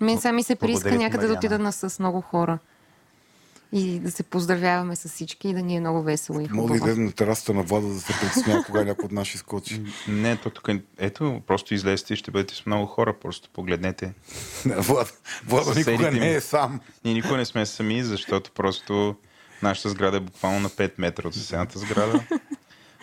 [0.00, 2.58] Мен сами се прииска някъде да отида на с много хора.
[3.74, 6.58] И да се поздравяваме с всички и да ни е много весело и Мога да
[6.58, 6.74] хубаво.
[6.74, 9.82] излезем на терасата на Влада, да се притесня, кога някой от наши скочи.
[10.08, 14.14] Не, то тук, е- ето, просто излезте и ще бъдете с много хора, просто погледнете.
[14.64, 15.10] Влада,
[15.46, 16.80] Влада никога не е сам.
[17.04, 19.16] Ние никога не сме сами, защото просто
[19.62, 22.24] нашата сграда е буквално на 5 метра от съседната сграда.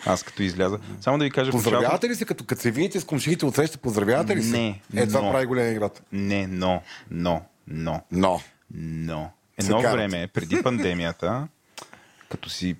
[0.06, 0.78] Аз като изляза.
[1.00, 3.46] Само да ви кажа в началото- Поздравявате ли се, като, като се видите с комшиите
[3.46, 4.50] от среща, поздравявате ли се?
[4.50, 5.30] Не, Е, това но.
[5.32, 6.02] прави голям играта.
[6.12, 8.40] Не, но, но, но, Но.
[8.72, 9.30] но.
[9.58, 11.48] Едно време, преди пандемията,
[12.28, 12.76] като си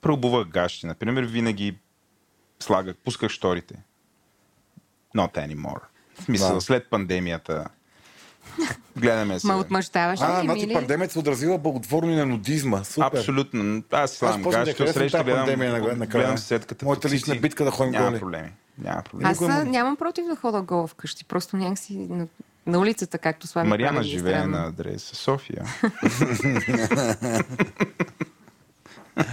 [0.00, 1.76] преобувах гащи, например, винаги
[2.60, 3.74] слагах, пусках шторите.
[5.16, 5.80] Not anymore.
[6.14, 6.60] В смисъл, Да.
[6.60, 7.66] след пандемията
[8.96, 9.46] Гледаме се.
[9.46, 10.72] Ма отмъщаваш ли А, значи или?
[10.74, 12.84] пандемията се отразила благотворно и на нудизма.
[12.84, 13.06] Супер.
[13.06, 13.82] Абсолютно.
[13.90, 16.22] Аз да гащи, харесвам среща гледам, пандемия на- накрая.
[16.22, 16.84] гледам сетката.
[16.84, 18.18] Моята лична битка да ходим Няма голи.
[18.20, 18.52] проблеми.
[18.78, 19.30] Няма проблеми.
[19.30, 21.24] Аз а, нямам против да хода гола вкъщи.
[21.24, 22.26] Просто някакси на,
[22.66, 24.50] на улицата, както Слави Мариана прави, е живее странно.
[24.52, 25.64] на адрес София.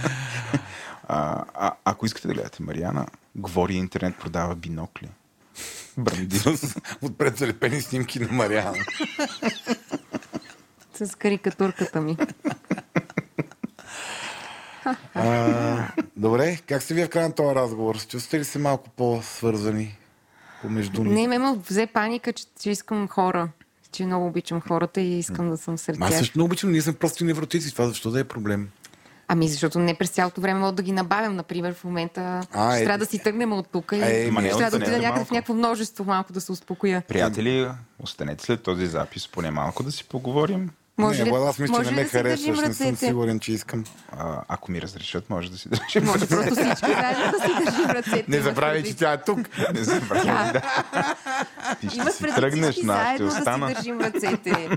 [1.08, 5.08] а, а, ако искате да гледате Мариана, говори интернет, продава бинокли.
[5.98, 6.40] Бранди.
[7.02, 8.84] Отпред залепени снимки на Мариана.
[10.94, 12.16] С карикатурката ми.
[15.14, 18.06] А, добре, как се вие в края на този разговор?
[18.06, 19.98] Чувствате ли се малко по-свързани
[20.62, 21.10] помежду ни?
[21.10, 23.48] Не, ме ме взе паника, че, че искам хора.
[23.92, 26.18] Че много обичам хората и искам да съм сред Аз тях.
[26.18, 27.72] също не обичам, ние сме просто невротици.
[27.72, 28.68] Това защо да е проблем?
[29.32, 31.36] Ами защото не през цялото време мога да ги набавям.
[31.36, 34.48] Например, в момента А, ще е- трябва да си тръгнем от тук и Е, не,
[34.48, 37.02] ще трябва да отида някъде в някакво множество малко да се успокоя.
[37.08, 37.68] Приятели,
[37.98, 40.70] останете след този запис поне малко да си поговорим.
[40.98, 43.84] Може не, ли, аз мисля, че не ме да харесваш, не съм сигурен, че искам.
[44.12, 46.04] А, ако ми разрешат, може да си държим.
[46.04, 48.24] Може просто всички заедно да си държим ръцете.
[48.28, 49.38] Не забравяй, че тя е тук.
[49.74, 50.60] Не забравяй, да.
[51.80, 53.74] Ти ще Имаш си тръгнеш, аз ще заедно да си остана.
[53.74, 54.68] държим ръцете.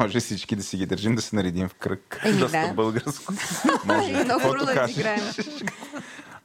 [0.00, 2.20] Може всички да си ги държим, да се наредим в кръг.
[2.24, 2.74] Еми, Доста да.
[2.74, 3.32] българско.
[3.84, 4.24] И Може.
[4.24, 5.20] много добре да играем.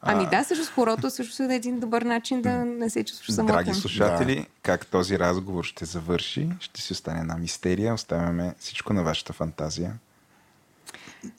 [0.05, 3.55] Ами да, също с хорото също е един добър начин да не се чувстваш самотен.
[3.55, 7.93] Драги слушатели, как този разговор ще завърши, ще си остане една мистерия.
[7.93, 9.93] Оставяме всичко на вашата фантазия.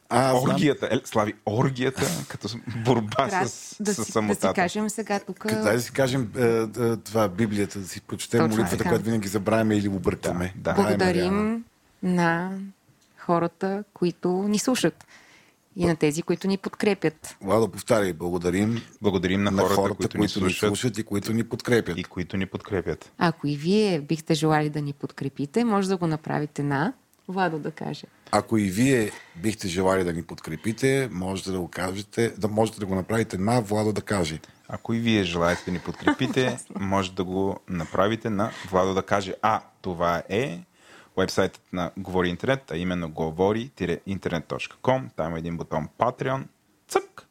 [0.08, 0.54] А, аз знам.
[0.54, 2.48] Оргията, е, Слави, оргията като
[2.84, 4.48] борба Трябва с, да, с си, да самотата.
[4.48, 5.46] си кажем сега тук.
[5.46, 8.90] Дай да си кажем е, е, това, Библията, да си прочетем Точно молитвата, така.
[8.90, 10.52] която винаги забравяме или объркваме.
[10.56, 10.82] Да, да.
[10.82, 11.64] Благодарим
[12.02, 12.50] на
[13.18, 15.04] хората, които ни слушат.
[15.76, 17.36] И на тези, които ни подкрепят.
[17.40, 21.32] Владо, повтаряй, благодарим Благодарим на, на хората, хората, които, които, ни слушат, слушат и които
[21.32, 21.98] ни подкрепят.
[21.98, 23.12] и които ни подкрепят.
[23.18, 26.92] Ако и вие бихте желали да ни подкрепите, може да го направите на
[27.28, 28.06] Владо да каже.
[28.30, 32.86] Ако и вие бихте желали да ни подкрепите, можете да го кажете, да можете да
[32.86, 34.40] го направите на Владо да каже.
[34.68, 39.34] Ако и вие желаете да ни подкрепите, може да го направите на Владо да каже.
[39.42, 40.60] А, това е
[41.16, 45.08] вебсайтът на Говори Интернет, а именно говори-интернет.com.
[45.16, 46.42] Там има един бутон Patreon.
[46.88, 47.28] Цък!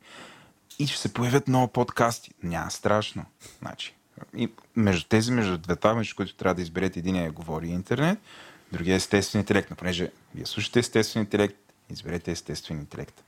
[0.79, 2.31] И ще се появят много подкасти.
[2.43, 3.25] Няма страшно.
[3.59, 3.95] Значи,
[4.37, 8.19] и между тези, между двете, между които трябва да изберете един е Говори Интернет,
[8.71, 9.69] другия е естествен интелект.
[9.69, 11.55] Но понеже вие слушате естествен интелект,
[11.89, 13.23] изберете естествен интелект.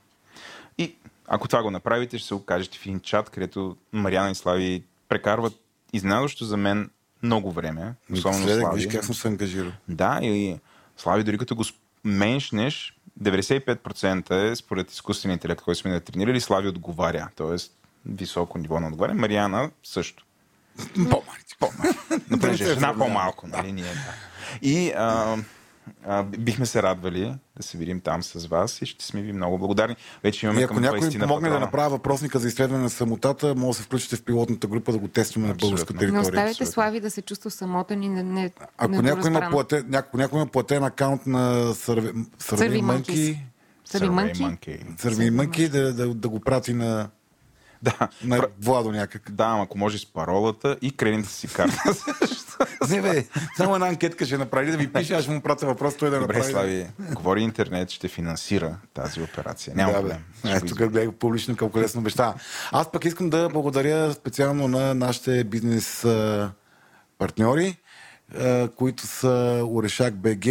[0.78, 0.94] И
[1.26, 5.60] ако това го направите, ще се окажете в един чат, където Мариана и Слави прекарват
[5.92, 6.90] изненадващо за мен
[7.22, 7.94] много време.
[8.12, 8.76] Особено Следък, Слави.
[8.76, 9.72] виж как съм се ангажирал.
[9.88, 10.58] Да, и
[10.96, 11.64] Слави, дори като го
[12.04, 17.28] меншнеш, 95% е според изкуствения интелект, който сме натренирали, Слави отговаря.
[17.36, 17.72] Тоест,
[18.06, 19.14] високо ниво на отговаря.
[19.14, 20.24] Мариана също.
[20.94, 21.74] По-малко.
[22.30, 23.04] Но понеже се е жена сравняваме.
[23.14, 23.72] по-малко, нали?
[23.72, 24.14] Ние, да.
[24.62, 25.36] И а,
[26.06, 29.58] а, бихме се радвали да се видим там с вас и ще сме ви много
[29.58, 29.96] благодарни.
[30.22, 31.66] Вече имаме И ако към някой 20 ми помогне да патрона.
[31.66, 35.08] направя въпросника за изследване на самотата, може да се включите в пилотната група да го
[35.08, 36.20] тестваме на българска Не територия.
[36.20, 36.72] оставяйте абсолютно.
[36.72, 40.46] Слави да се чувства самотен и не, не, Ако някой, има платен, няко, някой има
[40.46, 43.40] платен акаунт на Сърви Мънки.
[44.98, 47.08] Сърви Мънки да, да, да го прати на,
[47.82, 49.30] Да, на Владо някак.
[49.30, 51.82] да, ако може с паролата и кредитната си карта.
[52.88, 53.24] Не бе,
[53.56, 56.20] само една анкетка ще направи да ми пише, аз ще му пратя въпрос, той да
[56.20, 56.52] Добре, направи.
[56.52, 59.72] Слави, говори интернет, ще финансира тази операция.
[59.76, 60.24] Няма да, проблем.
[60.44, 62.34] Е, тук гледай публично колко лесно обещава.
[62.72, 66.06] Аз пък искам да благодаря специално на нашите бизнес
[67.18, 67.76] партньори,
[68.76, 70.46] които са Орешак БГ,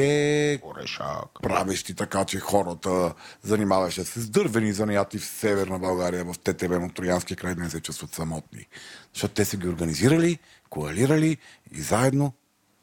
[0.63, 1.41] Орешак.
[1.43, 3.13] правещи така, че хората,
[3.43, 7.69] занимаващи се с дървени занаяти в Северна България, в ТТБ на Троянския край, да не
[7.69, 8.65] се чувстват самотни.
[9.13, 10.39] Защото те са ги организирали,
[10.69, 11.37] коалирали
[11.71, 12.33] и заедно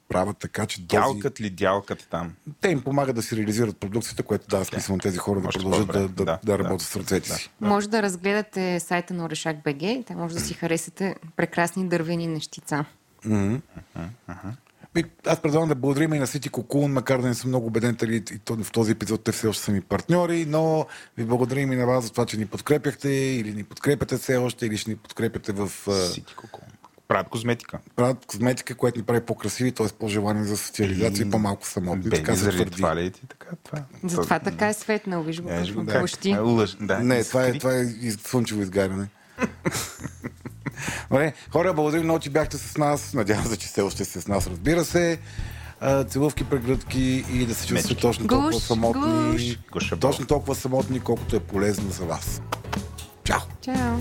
[0.09, 1.01] правят така, че този...
[1.01, 2.33] Дялкат ли дялкат там?
[2.61, 5.61] те им помагат да си реализират продукцията, което дава смисъл на тези хора да Още
[5.61, 6.59] продължат да, да, Да, да, да.
[6.59, 7.51] работят с ръцете си.
[7.61, 10.07] Може да разгледате сайта на Орешак БГ.
[10.07, 12.85] Там може да си харесате прекрасни дървени нещица.
[13.27, 13.59] И
[15.27, 18.17] Аз предлагам да благодарим и на Сити Кокун, макар да не съм много убеден, дали
[18.17, 20.87] и в този епизод те все още са ми партньори, но
[21.19, 24.67] ви благодарим и на вас за това, че ни подкрепяхте или ни подкрепяте все още,
[24.67, 25.71] или ще ни подкрепяте в
[26.13, 26.61] Сити коко.
[27.09, 27.79] Правят козметика.
[27.97, 29.87] правят козметика, която ни прави по-красиви, т.е.
[29.99, 32.11] по-желани за социализация и по-малко самотни.
[32.11, 32.71] Така се твърди.
[32.71, 33.47] това ли ти така?
[33.63, 33.83] Това.
[34.05, 35.23] Затова така е светнал.
[35.23, 36.31] Виж го блъщи.
[36.31, 36.77] е лъж.
[36.81, 37.87] Да, Не, това е, това е
[38.25, 39.09] слънчево изгаряне.
[41.11, 43.15] Добре, хора, благодарим много, че бяхте с нас.
[43.15, 45.19] Надявам се, че все още сте с нас, разбира се.
[45.81, 49.59] А, Целувки, прегръдки и да се чувствате точно толкова Гуш, самотни.
[49.73, 49.93] гуш.
[50.01, 52.43] Точно толкова самотни, колкото е полезно за вас.
[53.25, 53.41] Чао!
[53.61, 53.97] Чао!